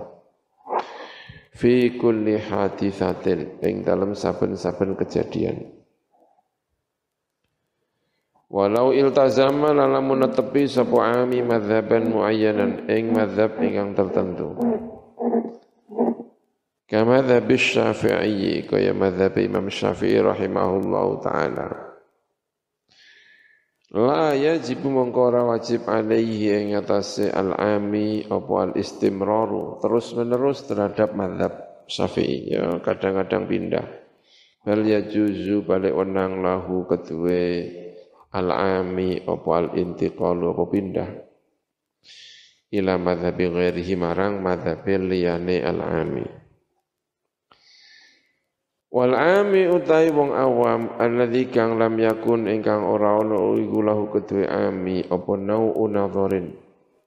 Fi 1.55 1.95
kulli 1.95 2.39
hadithatin 2.39 3.63
ing 3.63 3.87
dalam 3.87 4.15
saben-saben 4.15 4.99
kejadian. 4.99 5.79
Walau 8.49 8.97
iltazama 8.97 9.77
lalamun 9.77 10.25
netepi 10.25 10.65
sapa 10.65 11.21
ami 11.23 11.45
madhaban 11.45 12.09
muayyanan 12.09 12.89
ing 12.89 13.13
madhab 13.13 13.61
ingkang 13.61 13.93
tertentu. 13.93 14.57
Kama 16.89 17.21
madhab 17.21 17.53
Syafi'i 17.53 18.65
kaya 18.65 18.97
madhab 18.97 19.37
Imam 19.37 19.69
Syafi'i 19.69 20.25
rahimahullahu 20.25 21.21
taala. 21.21 21.89
La 23.93 24.33
yajibu 24.33 24.89
mengkora 24.89 25.45
wajib 25.45 25.85
alaihi 25.85 26.49
yang 26.49 26.81
atase 26.81 27.29
al-ami 27.29 28.25
apa 28.25 28.73
al-istimraru 28.73 29.81
terus 29.85 30.17
menerus 30.17 30.65
terhadap 30.65 31.13
madhab 31.13 31.53
syafi'i 31.89 32.53
ya 32.53 32.81
kadang-kadang 32.85 33.49
pindah. 33.49 33.89
bal 34.61 34.85
yajuzu 34.85 35.65
balik 35.65 35.97
wenang 35.97 36.45
lahu 36.45 36.85
kedue 36.85 37.69
al-ami 38.33 39.25
apa 39.25 39.51
al-intiqalu 39.57 40.53
apa 40.53 40.65
pindah. 40.69 41.11
ila 42.77 42.97
madhabi 43.01 43.45
ghairihi 43.49 43.97
marang 43.97 44.45
madhabi 44.45 45.01
liyane 45.01 45.65
al-ami 45.65 46.48
Wal 48.89 49.13
ami 49.13 49.69
utai 49.69 50.09
wong 50.09 50.33
awam 50.33 50.97
alladzi 50.97 51.53
kang 51.53 51.77
lam 51.77 52.01
yakun 52.01 52.49
ingkang 52.49 52.89
ora 52.89 53.21
ana 53.21 53.37
iku 53.61 53.85
lahu 53.85 54.09
kedue 54.09 54.49
ami 54.49 55.05
apa 55.05 55.33
nau 55.37 55.77
unadharin 55.77 56.57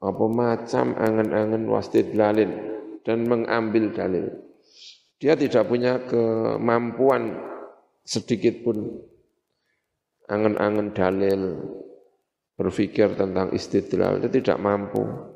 apa 0.01 0.25
macam 0.29 0.93
angen-angen 0.93 1.65
wastidlalin 1.65 2.51
dan 3.01 3.25
mengambil 3.25 3.89
dalil. 3.93 4.29
Dia 5.21 5.37
tidak 5.37 5.69
punya 5.69 6.01
kemampuan 6.05 7.37
sedikit 8.05 8.61
pun 8.65 9.01
angen-angen 10.29 10.93
dalil 10.93 11.41
berpikir 12.57 13.13
tentang 13.17 13.53
istidlal, 13.57 14.21
dia 14.21 14.29
tidak 14.29 14.57
mampu. 14.61 15.30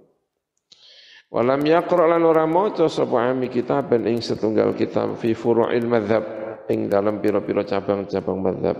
Walam 1.35 1.67
yaqra 1.67 2.07
lan 2.07 2.23
ora 2.23 2.47
maca 2.47 2.87
sapa 2.87 3.27
ami 3.27 3.51
kitaban 3.51 4.07
ing 4.07 4.23
setunggal 4.23 4.71
kitab 4.71 5.19
fi 5.19 5.35
furu'il 5.35 5.83
madzhab 5.83 6.23
ing 6.71 6.87
dalam 6.87 7.19
pira-pira 7.19 7.67
cabang-cabang 7.67 8.39
madzhab. 8.39 8.79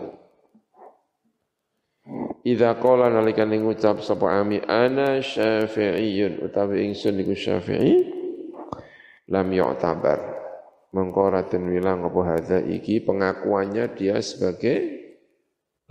Idza 2.48 2.80
qala 2.80 3.12
nalikane 3.12 3.60
ngucap 3.60 4.00
sapa 4.00 4.40
ami 4.40 4.64
ana 4.64 5.20
syafi'iyun 5.20 6.48
utawi 6.48 6.88
ingsun 6.88 7.20
iku 7.28 7.36
syafi'i 7.36 7.94
lam 9.28 9.52
yu'tabar. 9.52 10.20
Mengko 10.96 11.36
raden 11.36 11.68
wilang 11.68 12.08
apa 12.08 12.22
hadza 12.24 12.64
iki 12.64 13.04
pengakuannya 13.04 14.00
dia 14.00 14.24
sebagai 14.24 14.80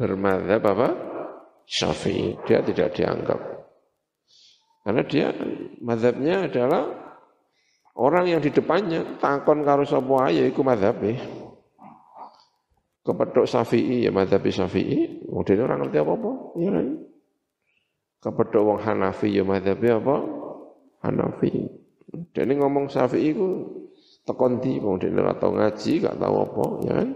bermadzhab 0.01 0.65
apa? 0.65 0.89
Syafi'i. 1.69 2.41
Dia 2.49 2.65
tidak 2.65 2.97
dianggap. 2.97 3.54
Karena 4.85 5.03
dia 5.09 5.33
madhabnya 5.81 6.45
adalah 6.45 6.85
orang 7.97 8.37
yang 8.37 8.41
di 8.45 8.53
depannya 8.53 9.17
takon 9.17 9.65
karo 9.65 9.89
sapa 9.89 10.29
ae 10.29 10.53
iku 10.53 10.61
madhabe. 10.61 11.17
Kepethuk 13.05 13.45
Syafi'i 13.45 14.09
ya 14.09 14.11
madhab 14.13 14.41
Syafi'i, 14.41 15.29
modele 15.29 15.61
orang 15.61 15.85
ngerti 15.85 15.99
apa-apa, 16.01 16.33
ya 16.57 16.71
kan. 16.73 16.87
Kepethuk 18.25 18.65
wong 18.65 18.79
Hanafi 18.81 19.29
ya 19.29 19.45
madhabe 19.45 19.93
apa? 19.93 20.17
Hanafi. 21.05 21.53
Dene 22.33 22.53
ngomong 22.57 22.89
Syafi'i 22.89 23.37
ku 23.37 23.49
tekon 24.25 24.57
di 24.65 24.81
wong 24.81 24.97
dene 25.05 25.21
ora 25.21 25.37
tau 25.37 25.53
ngaji, 25.53 25.93
gak 26.01 26.17
tau 26.17 26.49
apa, 26.49 26.65
ya 26.89 26.93
kan. 26.97 27.09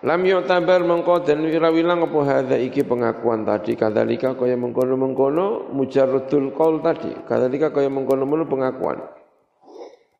Lam 0.00 0.24
yu'tabar 0.24 0.80
mengko 0.80 1.20
dan 1.28 1.44
wirawilang 1.44 2.08
apa 2.08 2.18
hadza? 2.24 2.56
Iki 2.56 2.88
pengakuan 2.88 3.44
tadi. 3.44 3.76
Kadzalika 3.76 4.32
kaya 4.32 4.56
mengkono-mengkono 4.56 5.68
mujarradul 5.76 6.56
qaul 6.56 6.80
tadi. 6.80 7.12
Kadzalika 7.28 7.68
kaya 7.68 7.92
mengkono-mengkono 7.92 8.48
pengakuan. 8.48 8.98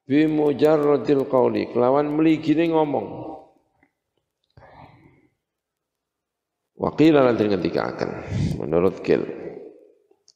Bi 0.05 0.29
mujarradil 0.29 1.25
qauli 1.33 1.73
kelawan 1.73 2.12
mligine 2.12 2.69
ngomong. 2.69 3.07
Waqila 6.81 7.25
lan 7.29 7.37
ketika 7.37 7.93
akan 7.93 8.11
menurut 8.57 9.05
kil 9.05 9.21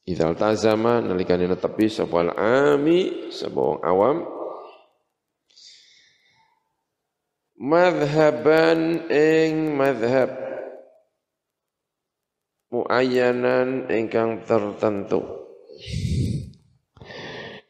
Idzal 0.05 0.37
tazama 0.37 1.01
nalikane 1.01 1.49
netepi 1.49 1.89
sapa 1.89 2.29
ami 2.37 3.33
sapa 3.33 3.81
awam 3.81 4.21
madhaban 7.59 9.07
ing 9.11 9.79
madhab 9.79 10.31
muayyanan 12.75 13.87
ingkang 13.91 14.43
tertentu. 14.43 15.23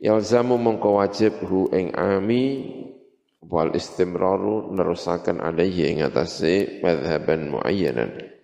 Yalzamu 0.01 0.61
mongko 0.61 1.01
wajib 1.01 1.41
hu 1.45 1.69
ing 1.73 1.93
ami. 1.97 2.45
Wal 3.45 3.77
istimraru 3.77 4.73
nerusaken 4.73 5.39
alaihi 5.39 5.93
ing 5.93 5.99
atase 6.01 6.81
madhaban 6.81 7.53
muayyanan. 7.53 8.35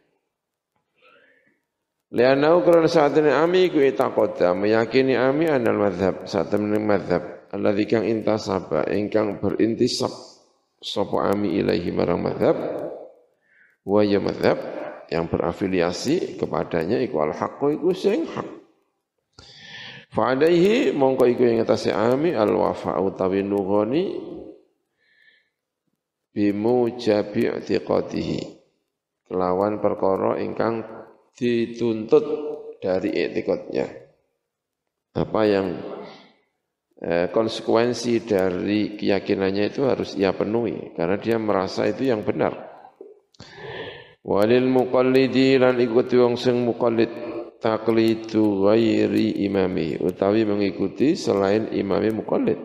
Lianau 2.10 2.60
kerana 2.66 2.84
saat 2.84 3.16
ini 3.16 3.32
ami 3.32 3.72
ku 3.72 3.80
itakoda 3.80 4.52
meyakini 4.52 5.16
ami 5.16 5.48
anal 5.48 5.78
madhab 5.78 6.28
saat 6.28 6.52
ini 6.52 6.78
madhab 6.82 7.48
alladhi 7.54 7.86
kang 7.86 8.02
intasaba 8.02 8.82
ingkang 8.92 9.38
berintisab 9.38 10.29
sapa 10.80 11.30
ami 11.30 11.60
ilaihi 11.60 11.92
marang 11.92 12.24
madhab. 12.24 12.56
Wa 13.84 14.04
ya 14.04 14.20
madhab 14.20 14.60
yang 15.12 15.28
berafiliasi 15.28 16.40
kepadanya 16.40 17.00
iku 17.00 17.24
al 17.24 17.32
haqqo 17.36 17.72
iku 17.72 17.92
sing 17.92 18.28
hak. 18.28 18.48
Fa 20.10 20.34
alaihi 20.34 20.90
mongko 20.90 21.24
iku 21.30 21.46
yang 21.46 21.62
atase 21.62 21.94
ami 21.94 22.34
al 22.34 22.50
wafa 22.50 22.98
utawi 22.98 23.46
nughani 23.46 24.18
bimujabi 26.34 27.46
i'tiqadihi. 27.46 28.40
Kelawan 29.30 29.78
perkara 29.78 30.42
ingkang 30.42 30.82
dituntut 31.38 32.26
dari 32.82 33.14
etikotnya 33.14 33.86
apa 35.14 35.40
yang 35.46 35.66
Eh, 37.00 37.32
konsekuensi 37.32 38.28
dari 38.28 38.92
keyakinannya 38.92 39.72
itu 39.72 39.88
harus 39.88 40.12
ia 40.20 40.36
penuhi 40.36 40.92
karena 40.92 41.16
dia 41.16 41.40
merasa 41.40 41.88
itu 41.88 42.04
yang 42.04 42.20
benar. 42.28 42.52
Walil 44.20 44.68
muqallidi 44.68 45.56
lan 45.56 45.80
ikuti 45.80 46.20
wong 46.20 46.36
sing 46.36 46.60
muqallid 46.60 47.08
taklidu 47.56 48.68
ghairi 48.68 49.32
imami 49.48 49.96
utawi 49.96 50.44
mengikuti 50.44 51.16
selain 51.16 51.72
imami 51.72 52.12
muqallid 52.12 52.60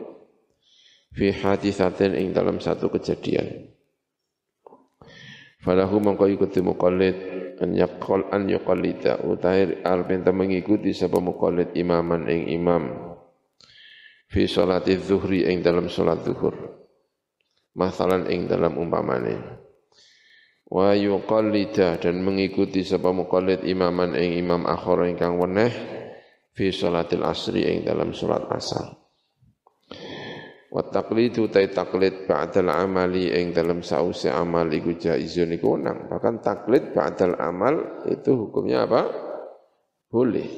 fi 1.16 1.32
hadithatin 1.32 2.20
ing 2.20 2.36
dalam 2.36 2.59
satu 2.59 2.91
kejadian. 2.91 3.72
Falahu 5.64 6.03
mengko 6.03 6.28
ikuti 6.28 6.59
muqallid 6.59 7.16
an 7.64 7.72
yaqal 7.72 8.28
an 8.36 8.51
yuqallida 8.51 9.24
utawi 9.24 9.80
arep 9.80 10.28
mengikuti 10.36 10.91
sapa 10.91 11.24
muqallid 11.24 11.72
imaman 11.72 12.28
ing 12.28 12.51
imam 12.51 13.14
fi 14.30 14.49
sholati 14.49 14.97
zuhri 14.97 15.45
ing 15.45 15.61
dalam 15.61 15.89
sholat 15.89 16.26
zuhur. 16.26 16.55
Masalan 17.76 18.32
ing 18.32 18.47
dalam 18.47 18.80
umpamane. 18.80 19.36
Wa 20.65 20.97
yuqallida 20.97 22.01
dan 22.01 22.26
mengikuti 22.26 22.82
sapa 22.82 23.13
muqallid 23.13 23.61
imaman 23.67 24.17
ing 24.17 24.41
imam 24.41 24.65
akhir 24.65 25.05
ingkang 25.13 25.38
weneh 25.38 25.69
fi 26.55 26.71
sholatil 26.71 27.21
asri 27.21 27.67
ing 27.67 27.78
dalam 27.86 28.15
sholat 28.15 28.49
asar. 28.49 28.97
Wa 30.76 30.84
taqlidu 30.91 31.47
tay 31.47 31.71
taqlid 31.71 32.28
ba'dal 32.28 32.67
amali 32.67 33.32
ing 33.32 33.55
dalam 33.55 33.80
sause 33.80 34.28
amal 34.28 34.67
iku 34.67 34.97
jaizun 34.97 35.55
iku 35.55 35.80
nang 35.80 36.11
bahkan 36.11 36.43
taklid 36.43 36.91
ba'dal 36.91 37.39
amal 37.39 38.03
itu 38.11 38.36
hukumnya 38.36 38.84
apa? 38.84 39.07
Boleh. 40.11 40.49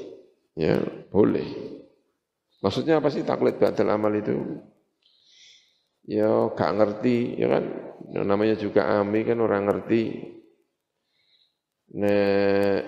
Ya, 0.57 0.81
boleh. 1.13 1.76
Maksudnya 2.57 2.97
apa 2.97 3.13
sih 3.13 3.21
taklid 3.21 3.61
ba'dal 3.61 3.93
amal 3.93 4.09
itu? 4.17 4.33
Ya 6.07 6.49
gak 6.55 6.73
ngerti, 6.79 7.37
ya 7.37 7.47
kan? 7.51 7.63
Namanya 8.25 8.55
juga 8.57 8.87
ami 8.87 9.27
kan 9.27 9.37
orang 9.43 9.67
ngerti. 9.67 10.03
Nek 11.99 12.81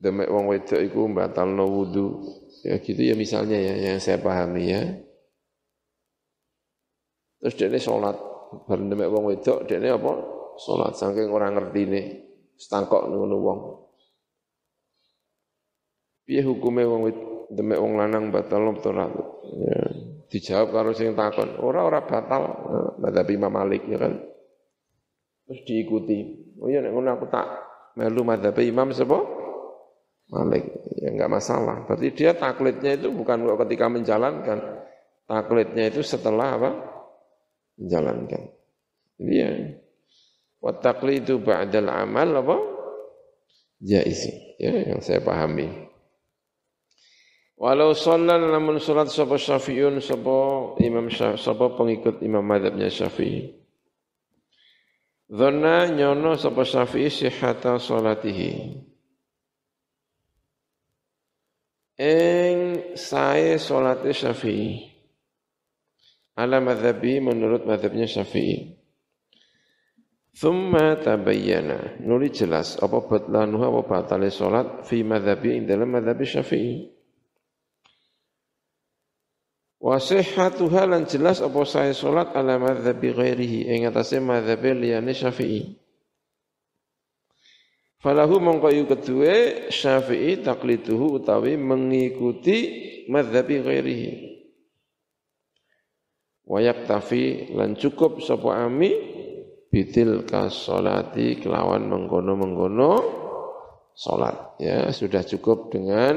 demek 0.00 0.28
wong 0.32 0.48
wedok 0.48 0.80
iku 0.80 1.06
no 1.46 1.64
wudu. 1.68 2.24
Ya 2.64 2.80
gitu 2.80 3.00
ya 3.00 3.14
misalnya 3.16 3.56
ya 3.56 3.74
yang 3.92 4.00
saya 4.02 4.18
pahami 4.20 4.64
ya. 4.68 4.82
Terus 7.40 7.56
dia 7.56 7.80
sholat, 7.80 8.16
bareng 8.68 8.92
demek 8.92 9.08
wong 9.08 9.32
wedok, 9.32 9.64
dia 9.64 9.80
apa? 9.80 10.12
Sholat, 10.60 10.92
saking 10.92 11.32
orang 11.32 11.56
ngerti 11.56 11.88
nih, 11.88 12.06
setangkok 12.60 13.08
nunggu 13.08 13.38
wong. 13.40 13.60
Piye 16.28 16.44
hukume 16.44 16.84
wong 16.84 17.00
demek 17.50 17.78
wong 17.82 17.98
lanang 17.98 18.30
batal 18.30 18.70
apa 18.70 18.80
ora? 18.86 19.06
Ya, 19.50 19.80
dijawab 20.30 20.68
karo 20.70 20.90
sing 20.94 21.18
takon, 21.18 21.58
ora 21.58 21.82
ora 21.82 22.00
batal. 22.06 22.42
Madzhab 23.02 23.28
Imam 23.34 23.50
Malik 23.50 23.84
ya 23.90 23.98
kan. 23.98 24.14
Terus 25.50 25.60
diikuti. 25.66 26.18
Oh 26.62 26.70
iya 26.70 26.78
nek 26.78 26.94
ngono 26.94 27.10
aku 27.18 27.26
tak 27.26 27.46
melu 27.98 28.22
madzhab 28.22 28.54
Imam 28.62 28.94
sapa? 28.94 29.18
Malik. 30.30 30.62
Ya 31.02 31.10
enggak 31.10 31.32
masalah. 31.32 31.82
Berarti 31.90 32.14
dia 32.14 32.38
taklidnya 32.38 32.94
itu 32.94 33.10
bukan 33.10 33.42
ketika 33.66 33.90
menjalankan. 33.90 34.58
Taklidnya 35.26 35.90
itu 35.90 36.06
setelah 36.06 36.54
apa? 36.54 36.70
Menjalankan. 37.82 38.42
Jadi 39.18 39.34
ya. 39.34 39.50
Wa 40.62 40.76
taqlidu 40.78 41.42
ba'dal 41.42 41.90
amal 41.90 42.30
apa? 42.46 42.56
Jaiz. 43.82 44.28
Ya, 44.60 44.92
yang 44.92 45.00
saya 45.00 45.24
pahami. 45.24 45.89
Walau 47.60 47.92
sholat 47.92 48.40
namun 48.40 48.80
sholat 48.80 49.12
sapa 49.12 49.36
syafi'un 49.36 50.00
sapa 50.00 50.36
imam 50.80 51.12
sapa 51.12 51.76
pengikut 51.76 52.24
imam 52.24 52.40
madhabnya 52.40 52.88
syafi'i. 52.88 53.52
Dhanna 55.28 55.92
nyono 55.92 56.40
sapa 56.40 56.64
syafi'i 56.64 57.12
sihata 57.12 57.76
sholatihi. 57.76 58.80
Eng 62.00 62.60
sae 62.96 63.60
sholat 63.60 64.08
syafi'i. 64.08 64.88
Ala 66.40 66.64
madhabi 66.64 67.20
menurut 67.20 67.68
madhabnya 67.68 68.08
syafi'i. 68.08 68.72
Thumma 70.32 70.96
tabayyana. 70.96 72.00
Nuli 72.00 72.32
jelas 72.32 72.80
apa 72.80 73.04
batlanuha 73.04 73.68
apa 73.68 73.80
batale 73.84 74.32
sholat 74.32 74.88
fi 74.88 75.04
madhabi 75.04 75.60
dalam 75.68 75.92
madhabi 75.92 76.24
syafi'i. 76.24 76.89
Wa 79.80 79.96
sihhatuha 79.96 80.84
lan 80.84 81.08
jelas 81.08 81.40
apa 81.40 81.64
saya 81.64 81.96
salat 81.96 82.36
ala 82.36 82.60
madzhabi 82.60 83.16
ghairihi 83.16 83.72
ing 83.72 83.88
atase 83.88 84.20
madzhab 84.20 84.60
liyane 84.60 85.16
Syafi'i. 85.16 85.80
Falahu 88.04 88.44
mongko 88.44 88.68
yu 88.76 88.84
kedue 88.84 89.68
Syafi'i 89.72 90.44
takliduhu 90.44 91.24
utawi 91.24 91.56
mengikuti 91.56 92.56
madzhabi 93.08 93.64
ghairihi. 93.64 94.10
Wa 96.44 96.60
yaktafi 96.60 97.56
lan 97.56 97.72
cukup 97.80 98.20
sapa 98.20 98.68
ami 98.68 98.92
bitil 99.72 100.28
kasolati 100.28 101.40
kelawan 101.40 101.88
menggono-menggono 101.88 102.92
salat 103.96 104.60
ya 104.60 104.92
sudah 104.92 105.24
cukup 105.24 105.72
dengan 105.72 106.16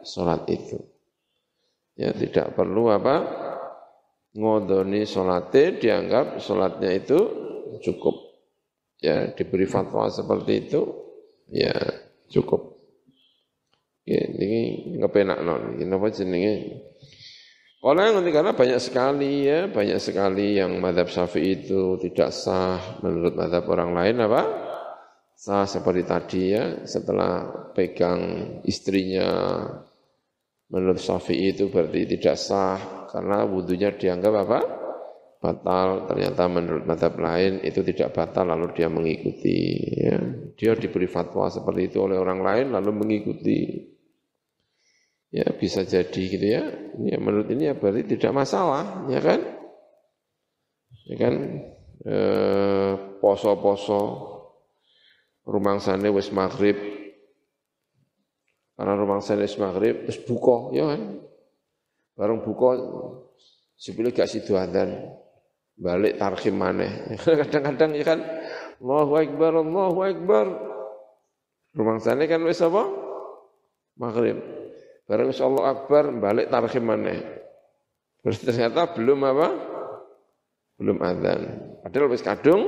salat 0.00 0.48
itu. 0.48 0.93
Ya 1.94 2.10
tidak 2.10 2.58
perlu 2.58 2.90
apa 2.90 3.22
ngodoni 4.34 5.06
sholatnya 5.06 5.78
dianggap 5.78 6.42
sholatnya 6.42 6.90
itu 6.90 7.18
cukup. 7.82 8.14
Ya 8.98 9.30
diberi 9.30 9.66
fatwa 9.68 10.10
seperti 10.10 10.52
itu 10.68 10.80
ya 11.50 11.74
cukup. 12.30 12.74
Ya, 14.04 14.20
ini 14.20 14.84
ngepenak 15.00 15.40
non, 15.40 15.80
ini 15.80 15.88
apa 15.88 16.12
jenenge? 16.12 16.54
Kalau 17.80 18.00
yang 18.00 18.20
karena 18.32 18.52
banyak 18.52 18.80
sekali 18.80 19.48
ya, 19.48 19.68
banyak 19.68 19.96
sekali 20.00 20.60
yang 20.60 20.76
madhab 20.80 21.08
syafi'i 21.08 21.64
itu 21.64 22.00
tidak 22.00 22.32
sah 22.32 23.00
menurut 23.00 23.36
madhab 23.36 23.64
orang 23.68 23.96
lain 23.96 24.24
apa? 24.24 24.42
Sah 25.36 25.64
seperti 25.68 26.02
tadi 26.04 26.42
ya, 26.52 26.84
setelah 26.84 27.48
pegang 27.72 28.20
istrinya 28.64 29.28
Menurut 30.72 30.96
Syafi'i 30.96 31.52
itu 31.52 31.68
berarti 31.68 32.08
tidak 32.08 32.36
sah 32.40 33.08
karena 33.12 33.44
wudhunya 33.44 33.94
dianggap 33.94 34.34
apa? 34.46 34.60
Batal. 35.38 36.08
Ternyata 36.08 36.48
menurut 36.48 36.84
madhab 36.88 37.20
lain 37.20 37.60
itu 37.60 37.84
tidak 37.84 38.16
batal 38.16 38.48
lalu 38.48 38.72
dia 38.72 38.88
mengikuti. 38.88 39.76
Ya. 39.92 40.16
Dia 40.56 40.72
diberi 40.78 41.04
fatwa 41.04 41.52
seperti 41.52 41.92
itu 41.92 41.98
oleh 42.00 42.16
orang 42.16 42.40
lain 42.40 42.66
lalu 42.72 42.90
mengikuti. 42.96 43.92
Ya 45.34 45.50
bisa 45.52 45.84
jadi 45.84 46.22
gitu 46.30 46.46
ya. 46.46 46.64
Ya 47.04 47.18
menurut 47.20 47.50
ini 47.50 47.68
ya 47.68 47.74
berarti 47.74 48.16
tidak 48.16 48.32
masalah, 48.32 49.04
ya 49.10 49.20
kan? 49.20 49.40
Ya 51.10 51.16
kan? 51.20 51.34
Eh, 52.04 52.92
poso-poso 53.20 54.00
rumah 55.44 55.76
sana 55.80 56.08
wis 56.12 56.28
maghrib 56.32 56.93
karena 58.74 58.92
rumah 58.98 59.22
saya 59.22 59.46
maghrib, 59.62 60.02
terus 60.06 60.18
buka, 60.26 60.74
ya 60.74 60.90
kan. 60.90 61.02
Bareng 62.18 62.42
buka, 62.42 62.74
sebelum 63.78 64.10
gak 64.10 64.26
sidu 64.26 64.58
adzan. 64.58 65.14
Balik 65.74 66.18
tarhim 66.18 66.54
maneh. 66.54 67.14
Kadang-kadang 67.22 67.98
ya 67.98 68.04
kan, 68.06 68.20
Allahu 68.78 69.12
Akbar, 69.18 69.52
Allahu 69.58 69.98
Akbar. 70.06 70.46
Rumah 71.74 71.98
sana 71.98 72.26
kan 72.30 72.42
wis 72.46 72.62
apa? 72.62 72.86
Maghrib. 73.98 74.38
Bareng 75.06 75.30
wis 75.30 75.42
Allah 75.42 75.64
Akbar, 75.74 76.10
balik 76.14 76.50
tarhim 76.50 76.84
maneh. 76.86 77.18
Terus 78.22 78.42
ternyata 78.42 78.90
belum 78.94 79.18
apa? 79.22 79.48
Belum 80.78 80.98
adzan. 81.02 81.42
Padahal 81.82 82.10
wis 82.10 82.22
kadung 82.22 82.62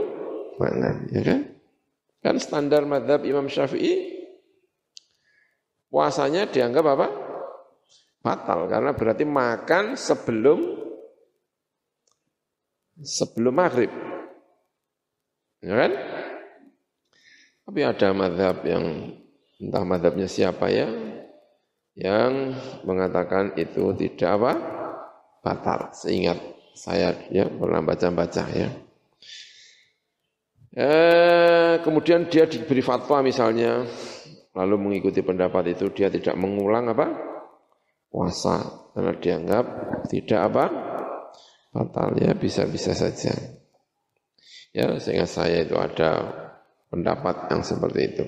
mana, 0.59 1.03
ya 1.11 1.23
kan? 1.23 1.41
Kan 2.23 2.37
standar 2.43 2.83
madhab 2.87 3.23
Imam 3.23 3.47
Syafi'i 3.47 4.16
puasanya 5.97 6.45
dianggap 6.45 6.85
apa? 6.93 7.09
Batal 8.21 8.69
karena 8.69 8.93
berarti 8.93 9.25
makan 9.25 9.97
sebelum 9.97 10.77
sebelum 13.01 13.55
maghrib. 13.57 13.89
Ya 15.65 15.73
kan? 15.73 15.93
Tapi 17.65 17.81
ada 17.81 18.09
madhab 18.13 18.61
yang 18.69 18.85
entah 19.57 19.85
madhabnya 19.89 20.29
siapa 20.29 20.69
ya 20.69 20.85
yang 21.97 22.53
mengatakan 22.85 23.57
itu 23.57 23.97
tidak 23.97 24.37
apa 24.37 24.53
batal. 25.41 25.97
Seingat 25.97 26.37
saya 26.77 27.17
ya 27.33 27.49
pernah 27.49 27.81
baca-baca 27.81 28.45
ya. 28.53 28.69
Eh, 30.77 31.81
kemudian 31.81 32.29
dia 32.29 32.45
diberi 32.45 32.85
fatwa 32.85 33.25
misalnya 33.25 33.89
lalu 34.57 34.75
mengikuti 34.81 35.21
pendapat 35.21 35.77
itu 35.77 35.93
dia 35.93 36.09
tidak 36.09 36.33
mengulang 36.41 36.89
apa? 36.89 37.13
Puasa. 38.09 38.89
Karena 38.97 39.13
dianggap 39.13 39.65
tidak 40.09 40.41
apa? 40.49 40.65
Batal. 41.77 42.17
Ya 42.17 42.33
bisa-bisa 42.33 42.97
saja. 42.97 43.37
Ya 44.73 44.97
sehingga 44.97 45.29
saya 45.29 45.69
itu 45.69 45.77
ada 45.77 46.33
pendapat 46.89 47.53
yang 47.53 47.61
seperti 47.61 48.01
itu. 48.09 48.25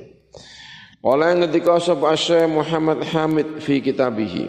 Oleh 1.00 1.32
ketika 1.48 1.80
sapa 1.80 2.12
Syekh 2.12 2.52
Muhammad 2.52 3.00
Hamid 3.08 3.64
fi 3.64 3.80
kitabihi. 3.80 4.44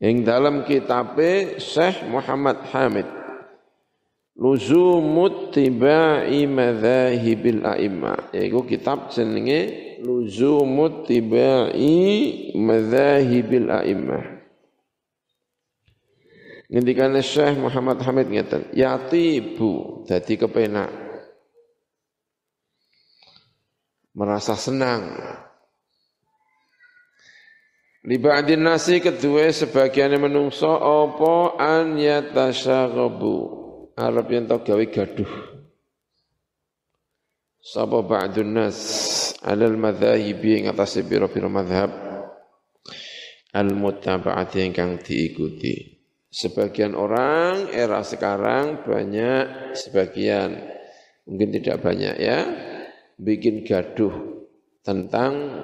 Yang 0.00 0.16
dalam 0.24 0.64
kitab 0.64 1.20
Syekh 1.60 2.08
Muhammad 2.08 2.64
Hamid. 2.72 3.04
Luzumut 4.40 5.52
tiba'i 5.52 6.48
madzahibil 6.48 7.60
a'imma. 7.60 8.32
Yaitu 8.32 8.64
kitab 8.64 9.12
jenenge 9.12 9.89
luzumut 10.00 11.06
tibai 11.06 12.52
madzahibil 12.56 13.68
a'immah 13.68 14.40
Ngendikan 16.70 17.18
Syekh 17.18 17.58
Muhammad 17.58 17.98
Hamid 18.06 18.30
ngeten, 18.30 18.70
yatibu 18.70 20.06
dadi 20.06 20.38
kepenak. 20.38 20.86
Merasa 24.14 24.54
senang. 24.54 25.18
Liba'din 28.06 28.62
nasi 28.62 29.02
kedua 29.02 29.50
sebagian 29.50 30.14
menungso 30.14 30.70
apa 30.78 31.58
an 31.58 31.98
yatasyaghabu. 31.98 33.36
Arab 33.98 34.30
yang 34.30 34.46
tau 34.46 34.62
gawe 34.62 34.84
gaduh. 34.86 35.32
Sapa 37.60 37.98
ba'dun 38.00 38.56
nas 38.56 38.78
alal 39.44 39.76
madhahibi 39.76 40.62
ing 40.62 40.64
atas 40.68 41.00
biro-biro 41.04 41.48
madhab 41.48 41.90
al-muttaba'ati 43.50 44.62
ingkang 44.62 45.00
diikuti. 45.02 45.98
Sebagian 46.30 46.94
orang 46.94 47.74
era 47.74 48.06
sekarang 48.06 48.86
banyak, 48.86 49.74
sebagian 49.74 50.54
mungkin 51.26 51.50
tidak 51.58 51.82
banyak 51.82 52.14
ya, 52.22 52.38
bikin 53.18 53.66
gaduh 53.66 54.46
tentang 54.86 55.58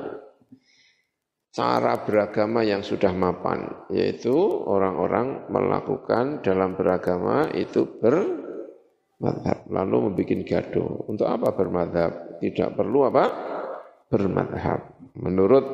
cara 1.54 2.02
beragama 2.02 2.66
yang 2.66 2.82
sudah 2.82 3.14
mapan, 3.14 3.86
yaitu 3.94 4.34
orang-orang 4.66 5.46
melakukan 5.48 6.42
dalam 6.42 6.74
beragama 6.74 7.48
itu 7.54 7.86
bermadhab, 8.02 9.70
lalu 9.70 10.10
membuat 10.10 10.42
gaduh. 10.44 11.06
Untuk 11.06 11.30
apa 11.30 11.54
bermadhab? 11.54 12.42
Tidak 12.42 12.74
perlu 12.74 13.06
apa? 13.08 13.24
Bermadhab. 14.06 14.94
Menurut 15.18 15.64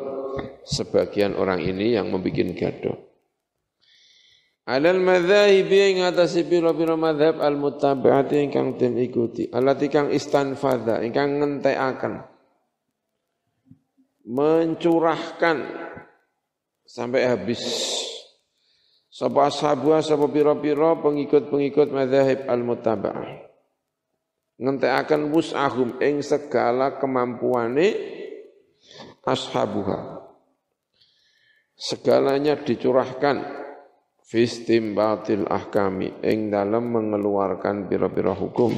sebagian 0.64 1.36
orang 1.36 1.60
ini 1.60 1.98
yang 1.98 2.08
membuat 2.08 2.54
gaduh. 2.56 2.96
Alal 4.62 5.02
madhahibi 5.02 5.98
yang 5.98 6.14
atasi 6.14 6.46
piro-piro 6.46 6.94
madhab 6.94 7.42
al-mutaba'ati 7.42 8.46
ingkang 8.46 8.78
tim 8.78 8.94
ikuti. 8.94 9.50
Alati 9.50 9.90
kang 9.90 10.14
istanfadha, 10.14 11.02
ingkang 11.02 11.42
ngenteakan. 11.42 12.22
Mencurahkan 14.22 15.56
sampai 16.86 17.26
habis. 17.26 17.58
Sapa 19.10 19.50
ashabuha, 19.50 19.98
sapa 19.98 20.30
piro-piro 20.30 21.02
pengikut-pengikut 21.02 21.90
madhahib 21.90 22.46
al-mutaba'ah. 22.46 23.50
Ngenteakan 24.62 25.34
wus'ahum 25.34 25.98
ing 25.98 26.22
segala 26.22 27.02
kemampuane 27.02 28.21
ashabuha. 29.26 30.22
Segalanya 31.74 32.58
dicurahkan. 32.58 33.62
Fistim 34.22 34.94
batil 34.94 35.44
ahkami. 35.50 36.22
Ing 36.22 36.48
dalam 36.54 36.88
mengeluarkan 36.92 37.90
pira-pira 37.90 38.32
hukum. 38.32 38.72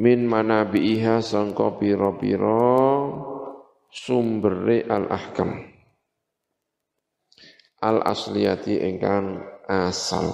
Min 0.00 0.24
manabiha 0.24 1.20
sangka 1.20 1.76
pira-pira 1.76 2.64
sumbere 3.92 4.88
al 4.88 5.04
ahkam 5.12 5.72
al 7.82 7.98
asliyati 8.06 8.78
ingkang 8.78 9.42
asal. 9.66 10.30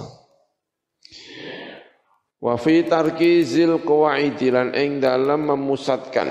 Wa 2.39 2.55
fi 2.55 2.87
tarkizil 2.87 3.83
qawaidi 3.83 4.53
lan 4.53 4.71
ing 4.77 5.03
dalam 5.03 5.49
memusatkan 5.49 6.29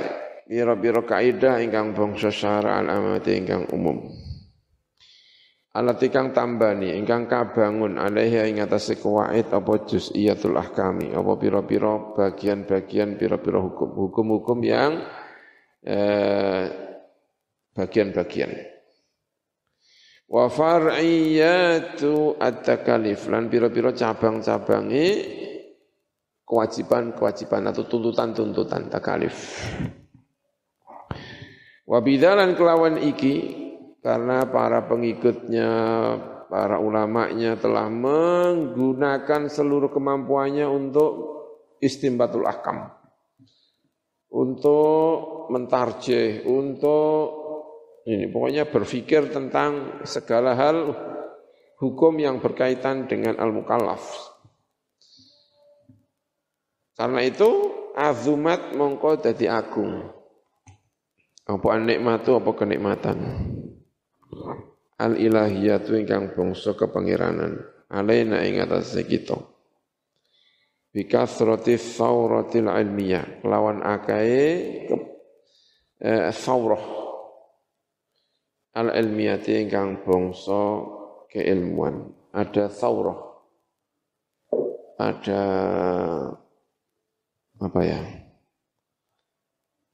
pira-pira 0.48 1.04
kaidah 1.04 1.60
ingkang 1.60 1.92
bangsa 1.92 2.32
syara 2.32 2.80
al 2.80 2.88
amati 2.88 3.36
ingkang 3.36 3.68
umum. 3.68 4.08
Alati 5.76 6.08
kang 6.08 6.32
tambani 6.32 6.96
ingkang 6.96 7.28
kabangun 7.28 8.00
alaihi 8.00 8.50
ing 8.50 8.64
atase 8.64 8.96
kuwait 8.96 9.52
apa 9.52 9.84
juz'iyatul 9.84 10.56
ahkami 10.56 11.12
apa 11.12 11.36
pira-pira 11.36 12.16
bagian-bagian 12.16 13.20
pira-pira 13.20 13.60
hukum. 13.60 13.92
Hukum-hukum 13.92 14.58
yang 14.64 15.04
eh, 15.84 16.64
bagian-bagian. 17.76 18.50
Wa 20.28 20.48
far'iyatu 20.48 22.40
at-takalif 22.40 23.28
lan 23.28 23.52
pira-pira 23.52 23.92
cabang-cabange 23.92 25.06
kewajiban-kewajiban 26.48 27.70
atau 27.70 27.84
tuntutan-tuntutan 27.84 28.88
takalif 28.88 29.36
wa 31.88 31.98
bidalan 32.04 32.52
kelawan 32.52 33.00
iki 33.00 33.66
karena 33.98 34.46
para 34.46 34.86
pengikutnya, 34.86 35.70
para 36.46 36.78
ulamanya 36.78 37.58
telah 37.58 37.90
menggunakan 37.90 39.50
seluruh 39.50 39.90
kemampuannya 39.90 40.68
untuk 40.70 41.10
istimbatul 41.82 42.46
ahkam. 42.46 42.94
Untuk 44.28 45.48
mentarjih, 45.48 46.44
untuk 46.44 47.48
ini 48.04 48.28
pokoknya 48.28 48.68
berpikir 48.68 49.32
tentang 49.32 50.04
segala 50.04 50.52
hal 50.52 50.92
hukum 51.80 52.16
yang 52.20 52.40
berkaitan 52.40 53.08
dengan 53.08 53.36
al-mukallaf. 53.40 54.04
Karena 56.96 57.22
itu 57.22 57.48
azumat 57.94 58.74
mongko 58.74 59.22
dadi 59.22 59.46
agung. 59.46 60.17
Apa 61.48 61.80
nikmatu 61.80 62.36
apa 62.36 62.50
kenikmatan? 62.52 63.18
Al 65.00 65.16
ilahiyatu 65.16 65.96
ingkang 65.96 66.36
bangsa 66.36 66.76
kepangeranan 66.76 67.56
alaina 67.88 68.44
ing 68.44 68.60
atase 68.60 69.08
kita. 69.08 69.40
Bi 70.92 71.08
kasrati 71.08 71.80
thawratil 71.80 72.68
ilmiyah 72.68 73.40
lawan 73.48 73.80
akae 73.80 74.44
eh, 76.04 76.28
thawrah 76.36 76.84
al 78.76 78.92
ilmiyati 78.92 79.64
ingkang 79.64 80.04
bangsa 80.04 80.84
keilmuan. 81.32 82.12
Ada 82.36 82.68
thawrah 82.68 83.16
ada 85.00 85.42
apa 87.62 87.80
ya? 87.86 88.00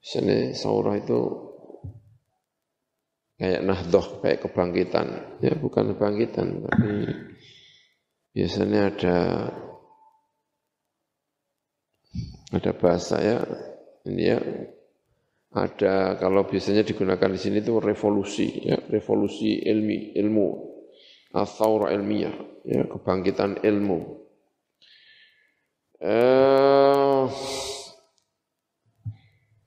Misalnya 0.05 0.53
saurah 0.53 1.01
itu 1.01 1.44
kayak 3.39 3.63
nahdoh, 3.67 4.07
kayak 4.23 4.43
kebangkitan. 4.47 5.07
Ya 5.43 5.53
bukan 5.59 5.95
kebangkitan, 5.95 6.65
tapi 6.67 6.91
biasanya 8.35 8.81
ada 8.91 9.17
ada 12.55 12.71
bahasa 12.79 13.17
ya, 13.19 13.39
ini 14.07 14.23
ya 14.23 14.39
ada 15.55 16.19
kalau 16.19 16.47
biasanya 16.47 16.83
digunakan 16.83 17.31
di 17.31 17.39
sini 17.39 17.63
itu 17.63 17.79
revolusi 17.79 18.71
ya 18.71 18.79
revolusi 18.91 19.63
ilmi 19.63 20.15
ilmu. 20.19 20.49
Atau 21.35 21.91
ilmiah 21.91 22.31
ya 22.63 22.87
kebangkitan 22.87 23.59
ilmu. 23.67 24.23
Eh, 25.99 27.25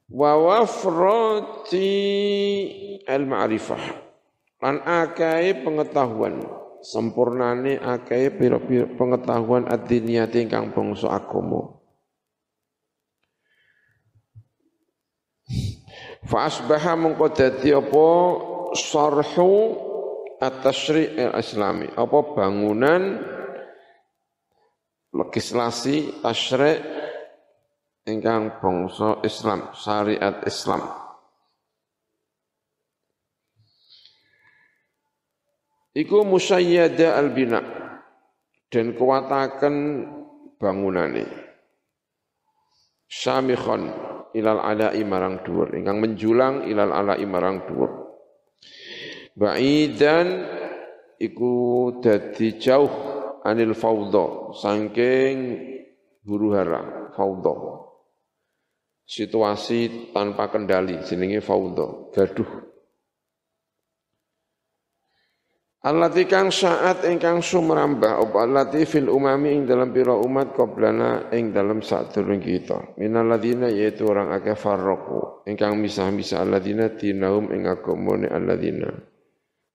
wa 0.07 0.31
wafrati 0.39 1.91
al-ma'rifah. 3.03 3.83
Lan 4.63 4.81
akai 4.81 5.61
pengetahuan. 5.61 6.41
Sempurnane 6.77 7.81
akai 7.81 8.31
pira-pira 8.31 8.87
pengetahuan 8.95 9.67
ad-diniyati 9.67 10.45
ingkang 10.45 10.71
bangsa 10.71 11.09
agama. 11.11 11.77
Fa 16.27 16.47
asbaha 16.47 16.93
mengko 16.95 17.27
dadi 17.33 17.73
apa? 17.73 18.07
Sarhu 18.77 19.53
at-tasyri' 20.37 21.17
al-islami. 21.17 21.87
Apa 21.97 22.35
bangunan 22.35 23.19
legislasi 25.11 26.21
tasyri' 26.21 27.06
ingkang 28.07 28.63
bangsa 28.63 29.19
Islam, 29.27 29.75
syariat 29.75 30.39
Islam. 30.47 30.79
Iku 35.91 36.23
musayyada 36.23 37.19
albina 37.19 37.59
dan 38.71 38.95
kuatakan 38.95 39.75
bangunane. 40.55 41.25
Syamikhon 43.07 43.91
ilal 44.35 44.61
ala'i 44.61 45.03
marang 45.03 45.43
dhuwur, 45.43 45.75
ingkang 45.75 45.99
menjulang 45.99 46.67
ilal 46.67 46.91
ala'i 46.91 47.25
marang 47.27 47.65
dhuwur. 47.67 47.91
Ba'idan 49.37 50.27
iku 51.19 51.53
dadi 52.03 52.57
jauh 52.61 52.93
anil 53.41 53.73
faudha 53.73 54.53
saking 54.53 55.35
huru 56.27 56.51
hara 56.51 57.13
faudha 57.15 57.86
situasi 59.07 60.11
tanpa 60.11 60.51
kendali 60.51 60.99
jenenge 61.07 61.39
faudha 61.39 62.11
gaduh. 62.11 62.67
Allati 65.87 66.27
kang 66.27 66.51
saat 66.51 67.07
ingkang 67.07 67.39
sumrambah 67.39 68.19
apa 68.19 68.37
allati 68.43 68.83
fil 68.83 69.07
umami 69.07 69.55
ing 69.55 69.63
dalam 69.63 69.95
pira 69.95 70.11
umat 70.19 70.51
qoblana 70.51 71.31
ing 71.31 71.55
dalam 71.55 71.79
sadurung 71.79 72.43
kita. 72.43 72.99
Minal 72.99 73.31
ladina 73.31 73.71
yaitu 73.71 74.03
orang 74.03 74.35
akeh 74.35 74.59
farraqu 74.59 75.47
ingkang 75.47 75.79
misah-misah 75.79 76.43
alladzina 76.43 76.91
dinahum 76.91 77.55
ing 77.55 77.71
agamane 77.71 78.27
alladzina. 78.27 78.91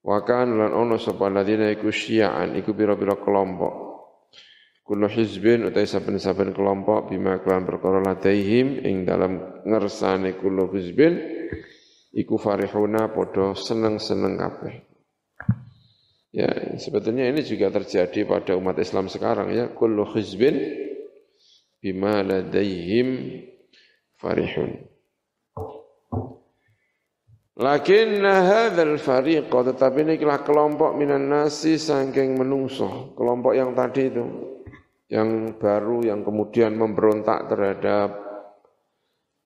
Wa 0.05 0.21
kan 0.21 0.53
lan 0.53 0.77
ono 0.77 1.01
sapa 1.01 1.33
alladzina 1.33 1.73
iku 1.73 1.89
syiaan 1.89 2.53
iku 2.61 2.77
pira-pira 2.77 3.17
kelompok 3.17 3.92
Kulo 4.83 5.07
hizbin 5.07 5.63
utai 5.63 5.87
saben-saben 5.87 6.51
kelompok 6.51 7.07
bima 7.07 7.39
kelan 7.39 7.63
perkara 7.63 8.03
ladaihim 8.03 8.83
ing 8.83 9.07
dalam 9.07 9.63
ngersane 9.63 10.35
kulo 10.35 10.67
hizbin 10.75 11.23
iku 12.11 12.35
farihuna 12.35 13.07
podo 13.15 13.55
seneng-seneng 13.55 14.35
kabeh. 14.35 14.75
Ya, 16.35 16.75
sebetulnya 16.75 17.31
ini 17.31 17.47
juga 17.47 17.71
terjadi 17.71 18.27
pada 18.27 18.59
umat 18.59 18.75
Islam 18.75 19.07
sekarang 19.07 19.55
ya. 19.55 19.71
Kullu 19.71 20.03
khizbin 20.03 20.59
bima 21.79 22.19
ladaihim 22.19 23.39
farihun. 24.19 24.83
Lakin 27.55 28.19
hadzal 28.19 28.99
fariq 28.99 29.47
tetapi 29.47 30.03
ini 30.03 30.19
kelompok 30.19 30.97
minan 30.99 31.31
nasi 31.31 31.79
saking 31.79 32.35
menungso, 32.35 33.15
kelompok 33.15 33.55
yang 33.55 33.77
tadi 33.77 34.09
itu 34.09 34.52
yang 35.13 35.61
baru 35.61 36.09
yang 36.09 36.25
kemudian 36.25 36.73
memberontak 36.73 37.45
terhadap 37.45 38.17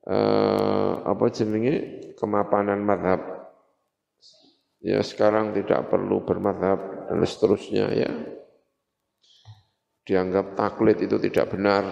uh, 0.07 1.03
apa 1.03 1.25
jenenge 1.35 1.75
kemapanan 2.15 2.79
madhab 2.79 3.37
ya 4.79 5.03
sekarang 5.03 5.51
tidak 5.51 5.91
perlu 5.91 6.23
bermadhab 6.23 7.11
dan 7.11 7.19
seterusnya 7.27 7.85
ya. 7.91 8.11
Dianggap 10.07 10.55
taklid 10.55 11.03
itu 11.03 11.19
tidak 11.19 11.51
benar. 11.51 11.83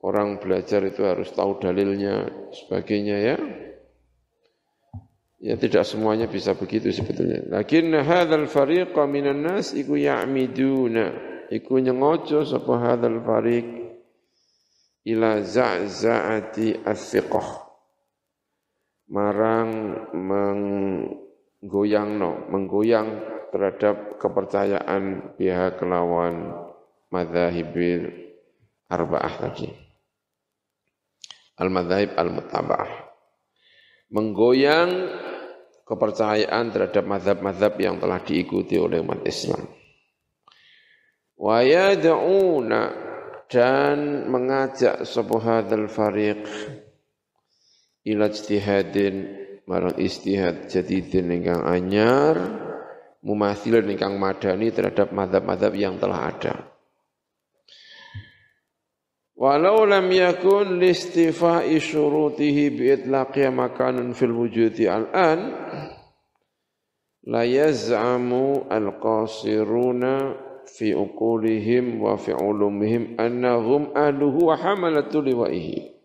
Orang 0.00 0.40
belajar 0.40 0.80
itu 0.86 1.04
harus 1.04 1.28
tahu 1.34 1.60
dalilnya, 1.60 2.24
sebagainya 2.54 3.16
ya. 3.20 3.36
Ya 5.38 5.54
tidak 5.60 5.84
semuanya 5.84 6.24
bisa 6.24 6.56
begitu 6.56 6.88
sebetulnya. 6.88 7.44
Lakin 7.52 7.92
hadzal 8.00 8.48
fariqa 8.48 9.04
minan 9.04 9.44
nas 9.44 9.76
iku 9.76 10.00
ya'miduna, 10.00 11.12
iku 11.52 11.80
nyengojo 11.80 12.44
sapa 12.44 12.74
hadzal 12.80 13.20
fariq 13.24 13.66
ila 15.08 15.40
za'za'ati 15.40 16.84
as-siqah 16.84 17.68
marang 19.08 19.72
menggoyang 20.12 22.10
no, 22.20 22.44
menggoyang 22.52 23.08
terhadap 23.48 24.20
kepercayaan 24.20 25.34
pihak 25.40 25.80
kelawan 25.80 26.52
madhahibil 27.08 28.12
arba'ah 28.92 29.34
lagi. 29.40 29.72
Al-madhahib 31.58 32.14
al-mutaba'ah. 32.14 32.92
Menggoyang 34.14 34.90
kepercayaan 35.88 36.70
terhadap 36.70 37.04
madhab-madhab 37.08 37.74
yang 37.80 37.96
telah 37.98 38.20
diikuti 38.22 38.76
oleh 38.78 39.00
umat 39.02 39.24
Islam. 39.24 39.66
Wa 41.38 41.62
yad'una 41.62 42.82
dan 43.46 44.26
mengajak 44.26 45.06
sebuah 45.06 45.62
hadzal 45.62 45.86
fariq 45.86 46.42
ila 48.10 48.26
ijtihadin 48.26 49.14
marang 49.70 49.94
istihad 50.02 50.66
jadidin 50.66 51.30
ingkang 51.30 51.62
anyar 51.62 52.36
mumathilan 53.22 53.86
ingkang 53.86 54.18
madani 54.18 54.74
terhadap 54.74 55.14
madhab-madhab 55.14 55.72
yang 55.78 55.94
telah 56.02 56.26
ada. 56.26 56.54
Walau 59.38 59.86
lam 59.86 60.10
yakun 60.10 60.82
listifa'i 60.82 61.78
syurutihi 61.78 62.74
bi'itlaqi 62.74 63.46
makanun 63.54 64.10
fil 64.10 64.34
wujudi 64.34 64.90
al-an 64.90 65.54
la 67.22 67.46
yaz'amu 67.46 68.66
al-qasiruna 68.66 70.47
fi 70.68 70.92
uqulihim 70.92 71.96
wa 72.04 72.20
fi 72.20 72.36
ulumihim 72.36 73.16
annahum 73.16 73.88
ahluhu 73.96 74.52
wa 74.52 74.56
hamalatu 74.60 75.24
liwa'ihi. 75.24 75.96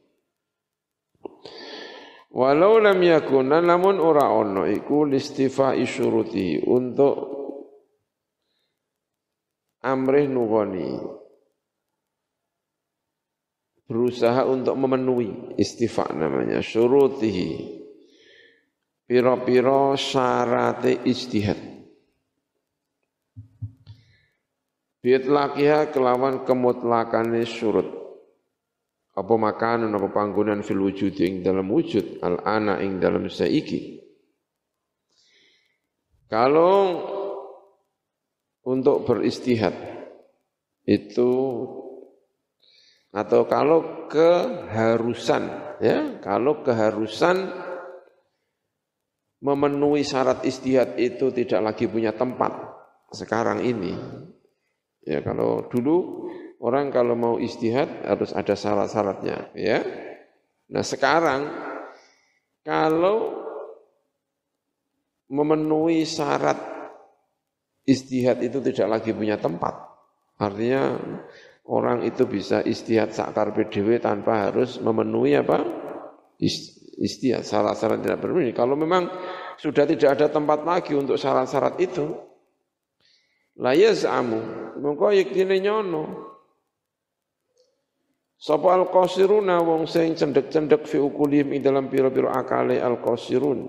Walau 2.33 2.81
lam 2.81 2.97
yakuna 2.97 3.61
namun 3.61 4.01
ora 4.01 4.31
ono 4.33 4.65
iku 4.65 5.05
listifa 5.05 5.77
isyuruti 5.77 6.65
untuk 6.65 7.13
amrih 9.85 10.25
nugoni 10.25 10.97
berusaha 13.85 14.49
untuk 14.49 14.73
memenuhi 14.79 15.53
istifa 15.61 16.09
namanya 16.09 16.63
syurutihi. 16.63 17.83
Piro-piro 19.03 19.93
syarate 19.99 21.05
ijtihad 21.05 21.72
Biatlakiha 25.03 25.91
kelawan 25.91 26.47
kemutlakane 26.47 27.43
syurut 27.43 28.03
apa 29.13 29.33
makanan 29.35 29.93
apa 29.93 30.09
panggonan 30.09 30.65
fil 30.65 30.79
wujud 30.79 31.13
ing 31.19 31.45
dalam 31.45 31.69
wujud 31.69 32.23
al 32.23 32.39
ana 32.41 32.79
ing 32.79 33.03
dalam 33.03 33.27
saiki. 33.29 34.01
Kalau 36.31 37.03
untuk 38.63 39.03
beristihad 39.03 39.75
itu 40.87 41.31
atau 43.13 43.45
kalau 43.45 44.09
keharusan 44.09 45.43
ya 45.77 46.17
kalau 46.23 46.65
keharusan 46.65 47.53
memenuhi 49.43 50.01
syarat 50.01 50.47
istihad 50.47 50.95
itu 50.95 51.29
tidak 51.35 51.59
lagi 51.59 51.85
punya 51.91 52.15
tempat. 52.15 52.55
Sekarang 53.13 53.61
ini 53.61 53.93
ya 55.03 55.19
kalau 55.21 55.67
dulu 55.67 56.29
Orang 56.63 56.95
kalau 56.95 57.19
mau 57.19 57.35
istihad 57.43 58.07
harus 58.07 58.31
ada 58.31 58.55
syarat-syaratnya, 58.55 59.51
ya. 59.51 59.83
Nah, 60.71 60.79
sekarang 60.79 61.51
kalau 62.63 63.35
memenuhi 65.27 66.07
syarat 66.07 66.55
istihad 67.83 68.39
itu 68.47 68.63
tidak 68.63 68.95
lagi 68.95 69.11
punya 69.11 69.35
tempat. 69.35 69.75
Artinya 70.39 70.95
orang 71.67 72.07
itu 72.07 72.23
bisa 72.31 72.63
istihad 72.63 73.11
sakar 73.11 73.51
PDW 73.51 73.99
tanpa 73.99 74.47
harus 74.47 74.79
memenuhi 74.79 75.35
apa? 75.35 75.67
Istihad, 76.39 77.43
syarat-syarat 77.43 78.07
tidak 78.07 78.23
berpenuhi. 78.23 78.55
Kalau 78.55 78.79
memang 78.79 79.11
sudah 79.59 79.83
tidak 79.83 80.15
ada 80.15 80.31
tempat 80.31 80.63
lagi 80.63 80.95
untuk 80.95 81.19
syarat-syarat 81.19 81.75
itu, 81.83 82.07
la 83.59 83.71
yaz'amu, 83.77 84.39
mongko 84.81 85.13
yektine 85.13 85.59
nyono. 85.61 86.31
Sapa 88.43 88.75
al-qasiruna 88.75 89.63
wong 89.63 89.87
sing 89.87 90.19
cendek-cendek 90.19 90.83
fi 90.83 90.99
ukulihim 90.99 91.55
ing 91.55 91.63
dalam 91.63 91.87
pira-pira 91.87 92.35
akale 92.35 92.75
al-qasirun. 92.75 93.63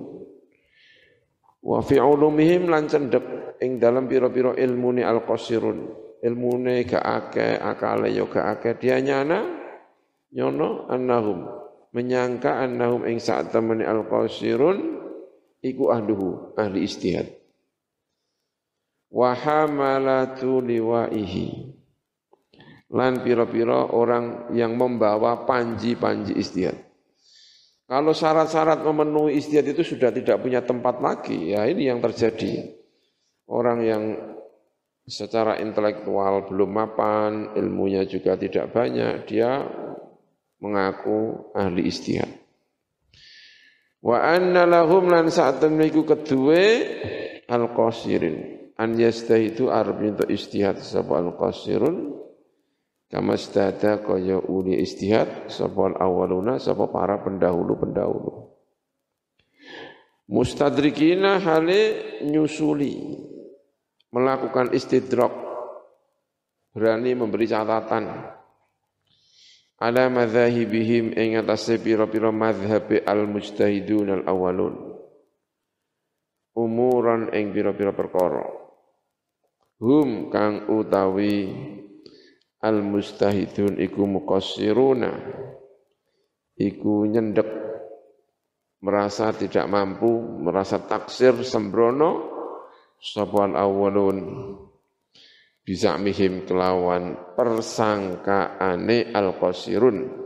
Wa 1.62 1.78
fi 1.78 2.02
ulumihim 2.02 2.66
lan 2.66 2.90
cendek 2.90 3.54
ing 3.62 3.78
dalam 3.78 4.10
pira-pira 4.10 4.50
ilmune 4.58 5.06
al-qasirun. 5.06 6.02
Ilmune 6.24 6.88
gak 6.88 7.04
akeh, 7.04 7.54
akale 7.60 8.10
yo 8.10 8.26
gak 8.26 8.58
akeh. 8.58 8.74
Dia 8.82 8.98
nyana 8.98 9.46
nyono 10.34 10.90
annahum 10.90 11.46
menyangka 11.94 12.58
annahum 12.58 13.06
ing 13.06 13.22
saat 13.22 13.54
temani 13.54 13.86
al-qasirun 13.86 14.98
iku 15.62 15.94
ahluhu 15.94 16.58
ahli 16.58 16.82
istihad. 16.82 17.30
Wa 19.14 19.30
hamalatu 19.30 20.58
liwaihi 20.58 21.70
lan 22.94 23.22
piro-piro 23.22 23.94
orang 23.94 24.50
yang 24.54 24.74
membawa 24.74 25.46
panji-panji 25.46 26.34
istihad. 26.34 26.78
Kalau 27.84 28.10
syarat-syarat 28.10 28.80
memenuhi 28.82 29.38
istihad 29.38 29.70
itu 29.70 29.84
sudah 29.84 30.10
tidak 30.10 30.40
punya 30.40 30.64
tempat 30.66 30.98
lagi, 30.98 31.52
ya 31.52 31.62
ini 31.68 31.90
yang 31.90 32.02
terjadi. 32.02 32.74
Orang 33.44 33.84
yang 33.84 34.02
secara 35.04 35.60
intelektual 35.60 36.48
belum 36.48 36.70
mapan, 36.70 37.52
ilmunya 37.54 38.08
juga 38.08 38.40
tidak 38.40 38.72
banyak, 38.72 39.28
dia 39.28 39.62
mengaku 40.64 41.52
ahli 41.52 41.84
istihad. 41.84 42.30
Wa 44.00 44.32
anna 44.32 44.64
lahum 44.64 45.12
lan 45.12 45.28
saat 45.28 45.60
temniku 45.60 46.08
kedua 46.08 46.60
al-qasirin. 47.48 48.53
An 48.74 48.98
yastahidu 48.98 49.70
arab 49.70 50.02
untuk 50.02 50.26
istihad 50.26 50.82
sapa 50.82 51.22
al-qasirun. 51.22 52.10
Kama 53.06 53.38
stada 53.38 54.02
kaya 54.02 54.42
uli 54.42 54.82
istihad 54.82 55.46
sapa 55.46 55.94
awaluna 55.94 56.58
sapa 56.58 56.90
para 56.90 57.22
pendahulu-pendahulu. 57.22 58.50
Mustadrikina 60.26 61.38
hale 61.38 62.02
nyusuli 62.26 63.14
melakukan 64.10 64.74
istidrak 64.74 65.30
berani 66.74 67.14
memberi 67.14 67.46
catatan. 67.46 68.10
Ala 69.78 70.10
madzahibihim 70.10 71.14
ing 71.14 71.38
atase 71.38 71.78
pira-pira 71.78 72.34
madzhab 72.34 72.90
al-mujtahidun 72.90 74.22
al-awwalun. 74.22 74.98
Umuran 76.58 77.30
ing 77.30 77.54
pira-pira 77.54 77.94
perkara 77.94 78.63
hum 79.78 80.30
kang 80.30 80.68
utawi 80.70 81.50
al 82.62 82.82
mustahidun 82.82 83.78
iku 83.78 84.06
muqassiruna 84.06 85.12
iku 86.58 87.06
nyendek 87.06 87.48
merasa 88.84 89.32
tidak 89.32 89.64
mampu 89.68 90.10
merasa 90.44 90.82
taksir 90.84 91.40
sembrono 91.40 92.30
sapa 93.00 93.48
awalun 93.52 94.18
bisa 95.64 95.96
mihim 95.96 96.44
kelawan 96.44 97.16
persangkaane 97.32 99.12
al-qasirun 99.16 100.24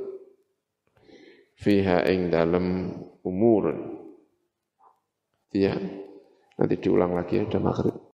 fiha 1.58 2.06
ing 2.06 2.30
dalem 2.30 2.94
umur. 3.26 3.74
Ya, 5.50 5.74
nanti 6.58 6.74
diulang 6.78 7.18
lagi 7.18 7.42
ada 7.42 7.58
maghrib. 7.58 7.98